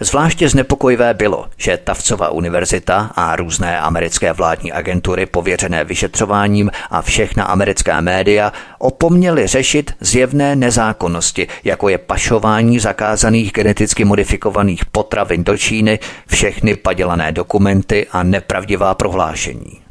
[0.00, 7.44] Zvláště znepokojivé bylo, že Tavcova univerzita a různé americké vládní agentury pověřené vyšetřováním a všechna
[7.44, 15.98] americká média opomněly řešit zjevné nezákonnosti, jako je pašování zakázaných geneticky modifikovaných potravin do Číny,
[16.26, 19.81] všechny padělané dokumenty a nepravdivá prohlášení.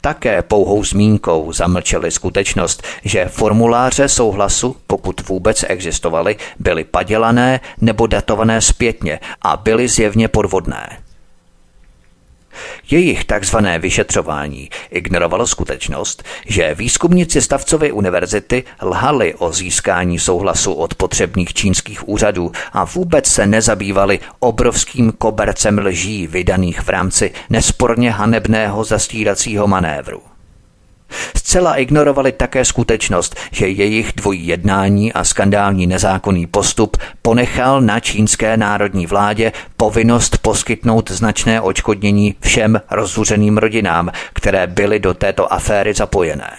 [0.00, 8.60] Také pouhou zmínkou zamlčeli skutečnost, že formuláře souhlasu, pokud vůbec existovaly, byly padělané nebo datované
[8.60, 10.98] zpětně a byly zjevně podvodné.
[12.90, 21.54] Jejich takzvané vyšetřování ignorovalo skutečnost, že výzkumníci Stavcovy univerzity lhali o získání souhlasu od potřebných
[21.54, 29.66] čínských úřadů a vůbec se nezabývali obrovským kobercem lží vydaných v rámci nesporně hanebného zastíracího
[29.66, 30.22] manévru.
[31.36, 38.56] Zcela ignorovali také skutečnost, že jejich dvojí jednání a skandální nezákonný postup ponechal na čínské
[38.56, 46.50] národní vládě povinnost poskytnout značné očkodnění všem rozzuřeným rodinám, které byly do této aféry zapojené.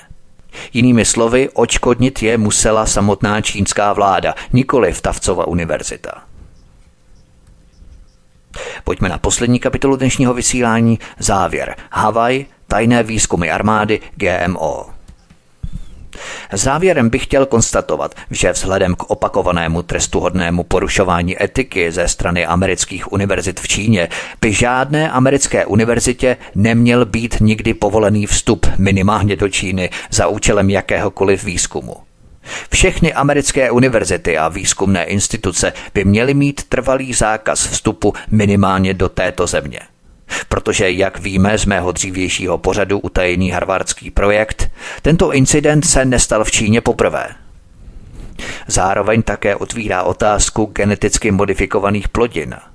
[0.74, 6.12] Jinými slovy, očkodnit je musela samotná čínská vláda, nikoli Tavcova univerzita.
[8.84, 11.00] Pojďme na poslední kapitolu dnešního vysílání.
[11.20, 11.76] Závěr.
[11.92, 14.86] Havaj, tajné výzkumy armády GMO.
[16.54, 23.60] Závěrem bych chtěl konstatovat, že vzhledem k opakovanému trestuhodnému porušování etiky ze strany amerických univerzit
[23.60, 24.10] v Číně
[24.42, 31.44] by žádné americké univerzitě neměl být nikdy povolený vstup minimálně do Číny za účelem jakéhokoliv
[31.44, 31.96] výzkumu.
[32.72, 39.48] Všechny americké univerzity a výzkumné instituce by měly mít trvalý zákaz vstupu minimálně do této
[39.48, 39.80] země.
[40.50, 46.52] Protože, jak víme z mého dřívějšího pořadu utajený harvardský projekt, tento incident se nestal v
[46.52, 47.28] Číně poprvé.
[48.68, 52.56] Zároveň také otvírá otázku geneticky modifikovaných plodin–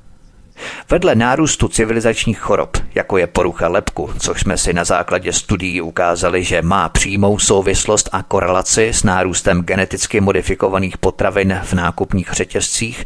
[0.91, 6.45] Vedle nárůstu civilizačních chorob, jako je porucha lepku, což jsme si na základě studií ukázali,
[6.45, 13.05] že má přímou souvislost a korelaci s nárůstem geneticky modifikovaných potravin v nákupních řetězcích,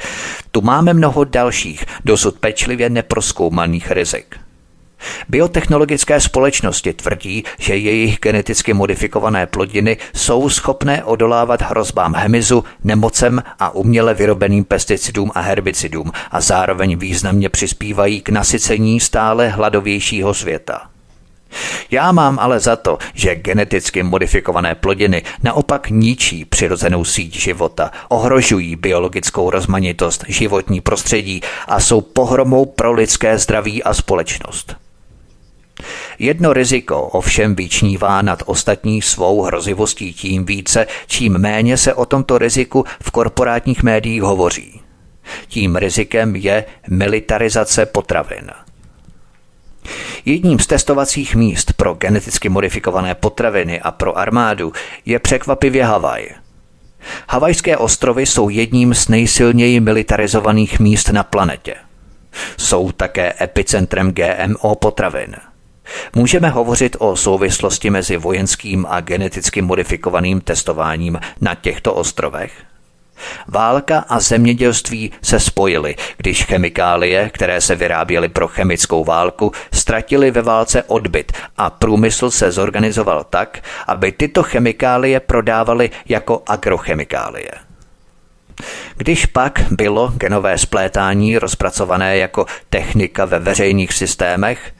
[0.51, 4.48] tu máme mnoho dalších, dosud pečlivě neproskoumaných rizik.
[5.29, 13.70] Biotechnologické společnosti tvrdí, že jejich geneticky modifikované plodiny jsou schopné odolávat hrozbám hemizu, nemocem a
[13.70, 20.89] uměle vyrobeným pesticidům a herbicidům a zároveň významně přispívají k nasycení stále hladovějšího světa.
[21.91, 28.77] Já mám ale za to, že geneticky modifikované plodiny naopak ničí přirozenou síť života, ohrožují
[28.77, 34.88] biologickou rozmanitost, životní prostředí a jsou pohromou pro lidské zdraví a společnost.
[36.19, 42.39] Jedno riziko ovšem vyčnívá nad ostatní svou hrozivostí tím více, čím méně se o tomto
[42.39, 44.81] riziku v korporátních médiích hovoří.
[45.49, 48.51] Tím rizikem je militarizace potravin.
[50.25, 54.73] Jedním z testovacích míst pro geneticky modifikované potraviny a pro armádu
[55.07, 56.29] je překvapivě Havaj.
[57.29, 61.75] Havajské ostrovy jsou jedním z nejsilněji militarizovaných míst na planetě.
[62.57, 65.37] Jsou také epicentrem GMO potravin–
[66.16, 72.52] Můžeme hovořit o souvislosti mezi vojenským a geneticky modifikovaným testováním na těchto ostrovech?
[73.48, 80.43] Válka a zemědělství se spojily, když chemikálie, které se vyráběly pro chemickou válku, ztratily ve
[80.43, 87.51] válce odbyt a průmysl se zorganizoval tak, aby tyto chemikálie prodávaly jako agrochemikálie.
[88.97, 94.73] Když pak bylo genové splétání rozpracované jako technika ve veřejných systémech,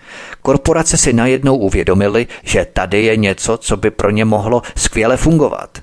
[0.49, 5.79] korporace si najednou uvědomily, že tady je něco, co by pro ně mohlo skvěle fungovat.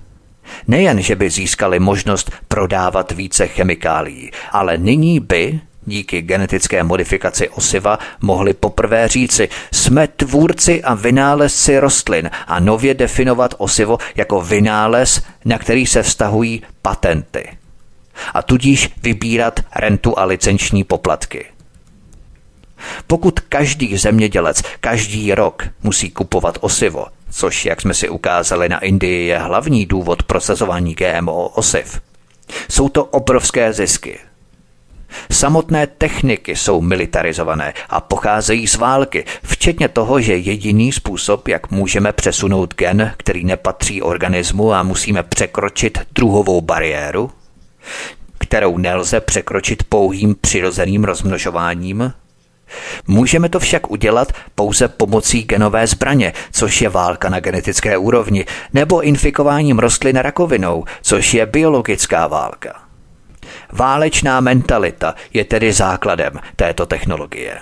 [0.68, 8.00] Nejen, že by získali možnost prodávat více chemikálií, ale nyní by díky genetické modifikaci osiva
[8.22, 15.58] mohli poprvé říci, jsme tvůrci a vynálezci rostlin a nově definovat osivo jako vynález, na
[15.58, 17.50] který se vztahují patenty.
[18.34, 21.55] A tudíž vybírat rentu a licenční poplatky.
[23.07, 29.27] Pokud každý zemědělec každý rok musí kupovat osivo, což, jak jsme si ukázali na Indii,
[29.27, 32.02] je hlavní důvod prosazování GMO osiv,
[32.69, 34.19] jsou to obrovské zisky.
[35.31, 42.11] Samotné techniky jsou militarizované a pocházejí z války, včetně toho, že jediný způsob, jak můžeme
[42.14, 47.31] přesunout gen, který nepatří organismu a musíme překročit druhovou bariéru,
[48.38, 52.14] kterou nelze překročit pouhým přirozeným rozmnožováním,
[53.08, 59.02] Můžeme to však udělat pouze pomocí genové zbraně, což je válka na genetické úrovni, nebo
[59.02, 62.82] infikováním rostlin rakovinou, což je biologická válka.
[63.72, 67.58] Válečná mentalita je tedy základem této technologie.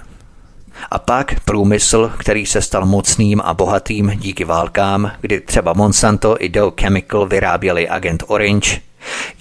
[0.91, 6.49] A pak průmysl, který se stal mocným a bohatým díky válkám, kdy třeba Monsanto i
[6.49, 8.81] Dow Chemical vyráběli agent Orange,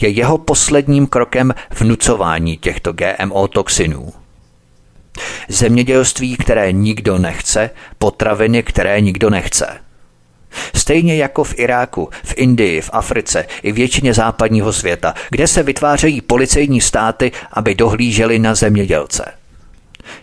[0.00, 4.21] je jeho posledním krokem vnucování těchto GMO toxinů.
[5.48, 9.66] Zemědělství, které nikdo nechce, potraviny, které nikdo nechce.
[10.74, 16.20] Stejně jako v Iráku, v Indii, v Africe i většině západního světa, kde se vytvářejí
[16.20, 19.24] policejní státy, aby dohlíželi na zemědělce.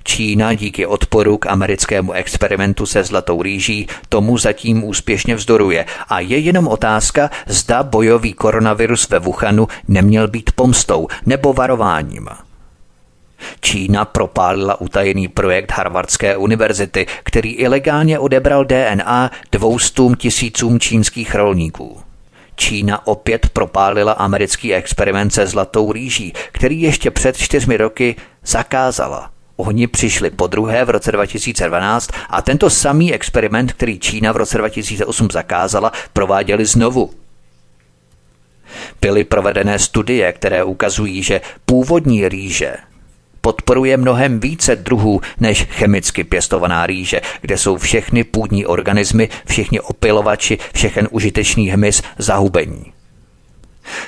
[0.04, 6.38] Čína díky odporu k americkému experimentu se zlatou rýží tomu zatím úspěšně vzdoruje a je
[6.38, 12.30] jenom otázka, zda bojový koronavirus ve Wuhanu neměl být pomstou nebo varováním.
[13.62, 22.00] Čína propálila utajený projekt Harvardské univerzity, který ilegálně odebral DNA dvoustům tisícům čínských rolníků.
[22.56, 29.32] Čína opět propálila americký experiment se zlatou rýží, který ještě před čtyřmi roky zakázala.
[29.56, 34.58] Oni přišli po druhé v roce 2012 a tento samý experiment, který Čína v roce
[34.58, 37.12] 2008 zakázala, prováděli znovu.
[39.02, 42.76] Byly provedené studie, které ukazují, že původní rýže
[43.42, 50.58] podporuje mnohem více druhů než chemicky pěstovaná rýže, kde jsou všechny půdní organismy, všichni opilovači,
[50.74, 52.94] všechen užitečný hmyz zahubení.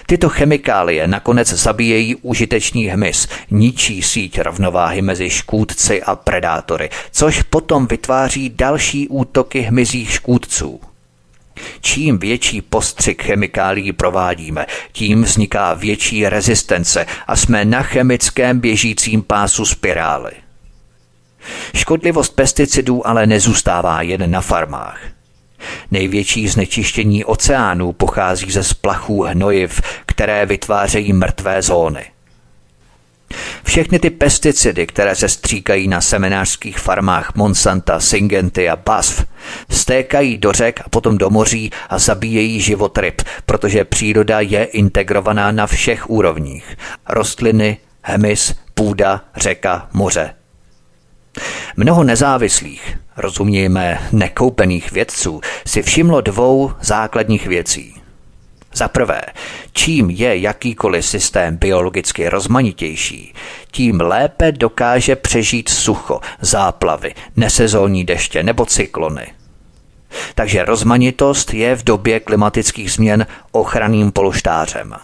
[0.06, 7.88] Tyto chemikálie nakonec zabíjejí užitečný hmyz, ničí síť rovnováhy mezi škůdci a predátory, což potom
[7.88, 10.91] vytváří další útoky hmyzích škůdců.
[11.82, 19.66] Čím větší postřik chemikálií provádíme, tím vzniká větší rezistence a jsme na chemickém běžícím pásu
[19.66, 20.32] spirály.
[21.76, 25.00] Škodlivost pesticidů ale nezůstává jen na farmách.
[25.92, 32.06] Největší znečištění oceánů pochází ze splachů hnojiv, které vytvářejí mrtvé zóny.
[33.64, 39.26] Všechny ty pesticidy, které se stříkají na seminářských farmách Monsanta, Syngenty a BASF,
[39.70, 45.52] stékají do řek a potom do moří a zabíjejí život ryb, protože příroda je integrovaná
[45.52, 46.78] na všech úrovních.
[47.10, 50.34] Rostliny, hmyz, půda, řeka, moře.
[51.78, 58.01] Mnoho nezávislých, rozumějme nekoupených vědců, si všimlo dvou základních věcí.
[58.74, 59.22] Za prvé,
[59.74, 63.34] čím je jakýkoliv systém biologicky rozmanitější,
[63.72, 69.28] tím lépe dokáže přežít sucho, záplavy, nesezónní deště nebo cyklony.
[70.36, 74.96] Takže rozmanitost je v době klimatických změn ochranným polštářem.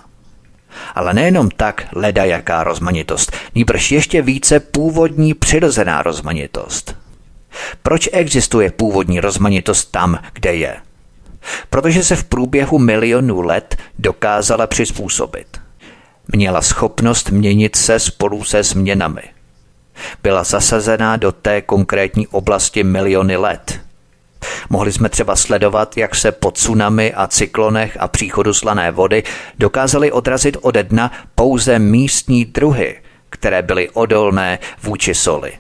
[0.96, 6.96] Ale nejenom tak leda jaká rozmanitost, nýbrž ještě více původní přirozená rozmanitost.
[7.84, 10.78] Proč existuje původní rozmanitost tam, kde je?
[11.70, 15.48] Protože se v průběhu milionů let dokázala přizpůsobit.
[16.28, 19.22] Měla schopnost měnit se spolu se změnami.
[20.24, 23.80] Byla zasazená do té konkrétní oblasti miliony let.
[24.70, 29.24] Mohli jsme třeba sledovat, jak se po tsunami a cyklonech a příchodu slané vody
[29.60, 35.54] dokázali odrazit ode dna pouze místní druhy, které byly odolné vůči soli.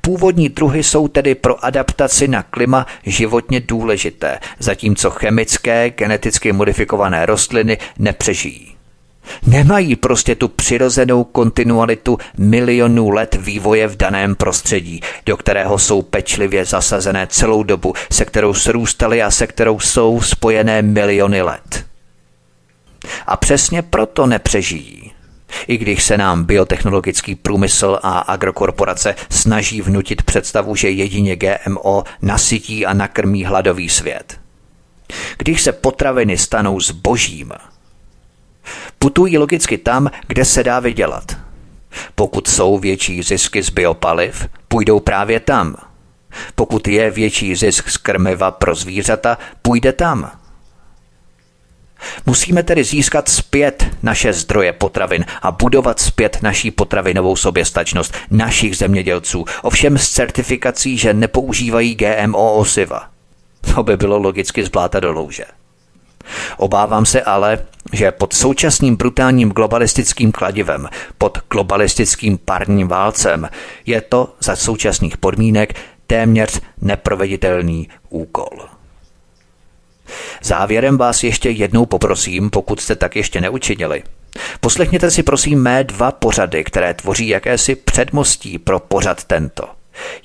[0.00, 7.78] Původní druhy jsou tedy pro adaptaci na klima životně důležité, zatímco chemické, geneticky modifikované rostliny
[7.98, 8.74] nepřežijí.
[9.46, 16.64] Nemají prostě tu přirozenou kontinualitu milionů let vývoje v daném prostředí, do kterého jsou pečlivě
[16.64, 21.84] zasazené celou dobu, se kterou srůstaly a se kterou jsou spojené miliony let.
[23.26, 25.03] A přesně proto nepřežijí.
[25.66, 32.86] I když se nám biotechnologický průmysl a agrokorporace snaží vnutit představu, že jedině GMO nasytí
[32.86, 34.40] a nakrmí hladový svět.
[35.38, 37.52] Když se potraviny stanou zbožím,
[38.98, 41.36] putují logicky tam, kde se dá vydělat.
[42.14, 45.76] Pokud jsou větší zisky z biopaliv, půjdou právě tam.
[46.54, 50.30] Pokud je větší zisk z krmiva pro zvířata, půjde tam.
[52.26, 59.44] Musíme tedy získat zpět naše zdroje potravin a budovat zpět naší potravinovou soběstačnost našich zemědělců,
[59.62, 63.08] ovšem s certifikací, že nepoužívají GMO osiva.
[63.74, 65.44] To by bylo logicky zbláta do louže.
[66.56, 67.58] Obávám se ale,
[67.92, 73.48] že pod současným brutálním globalistickým kladivem, pod globalistickým parním válcem,
[73.86, 75.74] je to za současných podmínek
[76.06, 78.73] téměř neproveditelný úkol.
[80.42, 84.02] Závěrem vás ještě jednou poprosím, pokud jste tak ještě neučinili.
[84.60, 89.64] Poslechněte si prosím mé dva pořady, které tvoří jakési předmostí pro pořad tento.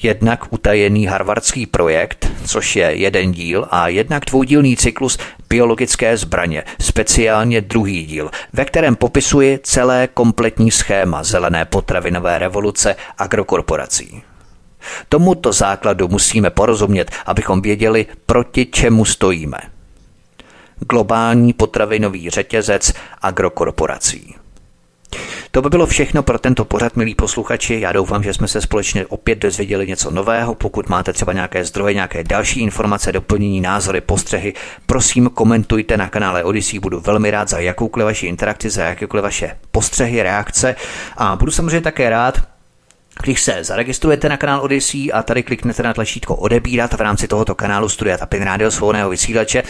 [0.02, 5.18] Jednak utajený harvardský projekt, což je jeden díl, a jednak dvoudílný cyklus
[5.50, 14.24] biologické zbraně, speciálně druhý díl, ve kterém popisuji celé kompletní schéma zelené potravinové revoluce agrokorporací.
[15.10, 19.58] Tomuto základu musíme porozumět, abychom věděli, proti čemu stojíme.
[20.80, 24.36] Globální potravinový řetězec agrokorporací.
[25.52, 27.80] To by bylo všechno pro tento pořad, milí posluchači.
[27.80, 30.56] Já doufám, že jsme se společně opět dozvěděli něco nového.
[30.56, 34.54] Pokud máte třeba nějaké zdroje, nějaké další informace, doplnění, názory, postřehy,
[34.86, 36.80] prosím komentujte na kanále Odyssey.
[36.80, 40.76] Budu velmi rád za jakoukoliv vaši interakci, za jakékoliv vaše postřehy, reakce
[41.18, 42.40] a budu samozřejmě také rád,
[43.24, 47.56] když se zaregistrujete na kanál Odyssey a tady kliknete na tlačítko odebírat v rámci tohoto
[47.56, 49.64] kanálu Studia Tapin Radio svobodného vysílače,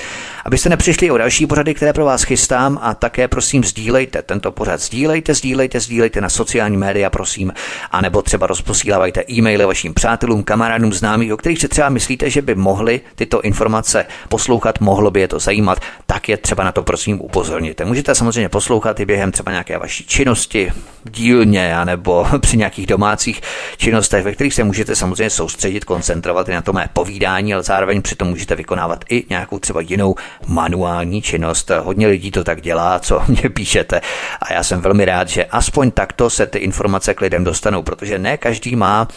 [0.46, 4.82] abyste nepřišli o další pořady, které pro vás chystám a také prosím sdílejte tento pořad.
[4.82, 7.54] Sdílejte, sdílejte, sdílejte na sociální média, prosím,
[7.92, 12.42] a nebo třeba rozposílávajte e-maily vašim přátelům, kamarádům, známým, o kterých si třeba myslíte, že
[12.42, 16.84] by mohli tyto informace poslouchat, mohlo by je to zajímat, tak je třeba na to
[16.84, 17.82] prosím upozornit.
[17.86, 20.72] Můžete samozřejmě poslouchat i během třeba nějaké vaší činnosti,
[21.04, 23.39] dílně, nebo při nějakých domácích
[23.78, 28.02] činnostech, ve kterých se můžete samozřejmě soustředit, koncentrovat i na to mé povídání, ale zároveň
[28.02, 30.16] přitom můžete vykonávat i nějakou třeba jinou
[30.48, 31.72] manuální činnost.
[31.84, 34.02] Hodně lidí to tak dělá, co mě píšete
[34.42, 38.20] a já jsem velmi rád, že aspoň takto se ty informace k lidem dostanou, protože
[38.20, 39.08] ne každý má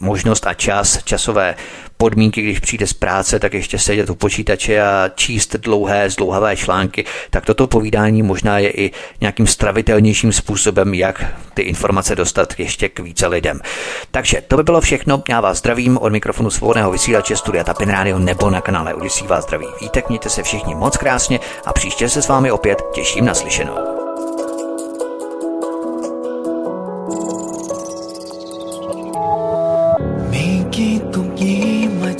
[0.00, 1.54] možnost a čas, časové
[1.96, 7.04] podmínky, když přijde z práce, tak ještě sedět u počítače a číst dlouhé, zdlouhavé články,
[7.30, 8.90] tak toto povídání možná je i
[9.20, 13.60] nějakým stravitelnějším způsobem, jak ty informace dostat ještě k více lidem.
[14.10, 15.22] Takže to by bylo všechno.
[15.28, 19.44] Já vás zdravím od mikrofonu svobodného vysílače Studia Tapin Radio nebo na kanále Odyssey vás
[19.44, 20.08] zdraví vítek.
[20.08, 24.05] Mějte se všichni moc krásně a příště se s vámi opět těším na slyšenou.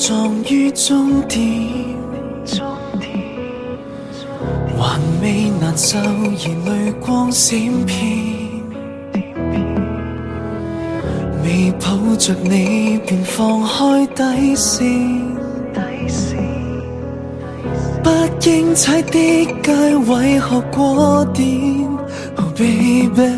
[0.07, 1.43] 撞于终点，
[4.79, 7.93] 还未難受而泪光闪片，
[11.43, 14.87] 未抱着你便放开底线，
[18.07, 18.13] 不
[18.49, 19.73] 应踩的街
[20.07, 21.89] 為何過點
[22.37, 23.33] ？Oh baby。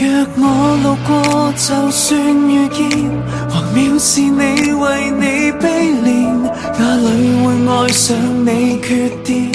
[0.00, 0.42] 若我
[0.82, 2.18] 路過，就算
[2.48, 3.10] 遇見，
[3.50, 6.48] 或藐視你，為你悲憐，
[6.78, 7.06] 哪裏
[7.44, 9.52] 會愛上你缺點？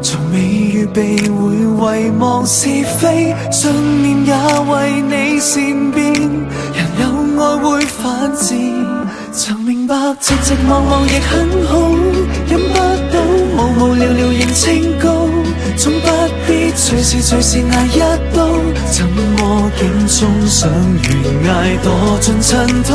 [0.00, 0.96] 從未預備
[1.34, 2.68] 會遺忘是
[3.00, 3.72] 非，信
[4.02, 4.32] 念也
[4.70, 6.12] 為你善變。
[6.12, 8.86] 人有愛會犯賤，
[9.32, 11.74] 曾明白寂寂寞寞亦很好，
[12.48, 12.78] 飲不
[13.12, 13.18] 到
[13.56, 15.28] 無無聊聊仍清高。
[15.76, 16.06] 總不
[16.46, 17.98] 必隨時隨時捱一
[18.34, 18.38] 刀，
[18.90, 20.70] 怎么竟終想
[21.02, 21.10] 悬
[21.44, 21.48] 崖
[21.82, 21.86] 墮
[22.20, 22.90] 進塵土？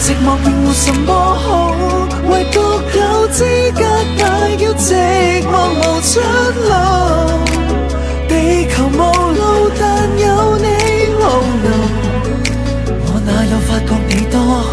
[0.00, 1.76] 寂寞並沒什麼好，
[2.30, 2.56] 唯獨
[2.96, 3.38] 有資
[3.74, 3.80] 格
[4.18, 4.22] 大
[4.56, 4.88] 叫寂
[5.44, 6.10] 寞无出
[6.64, 6.70] 路。
[8.26, 8.32] 地
[8.70, 8.98] 球無
[9.32, 9.82] 路，但
[10.18, 10.24] 有
[10.56, 10.66] 你
[11.20, 11.22] 遨
[11.64, 11.68] 遊，
[13.04, 14.72] 我哪有發覺你多好？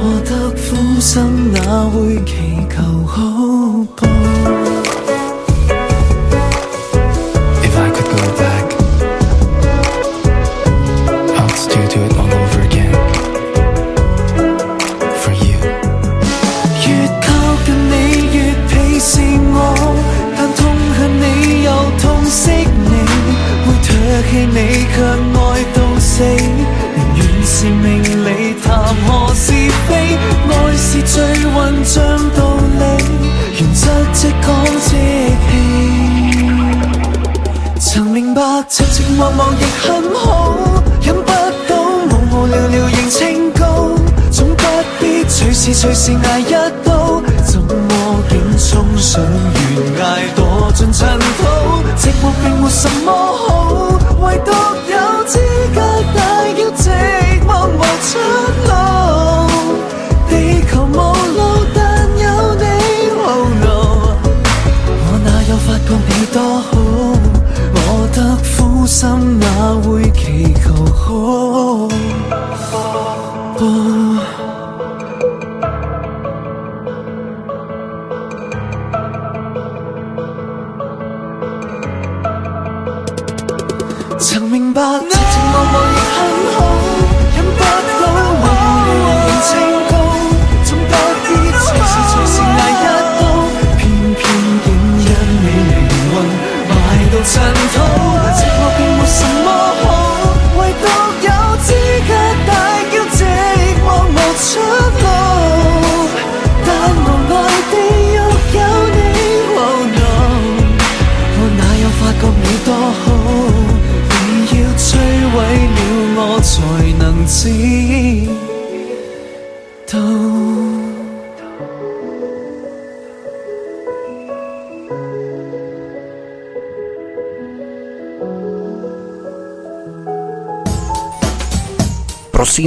[0.00, 0.56] 我得苦
[1.00, 1.12] 心
[1.52, 1.56] 哪
[1.90, 1.96] 会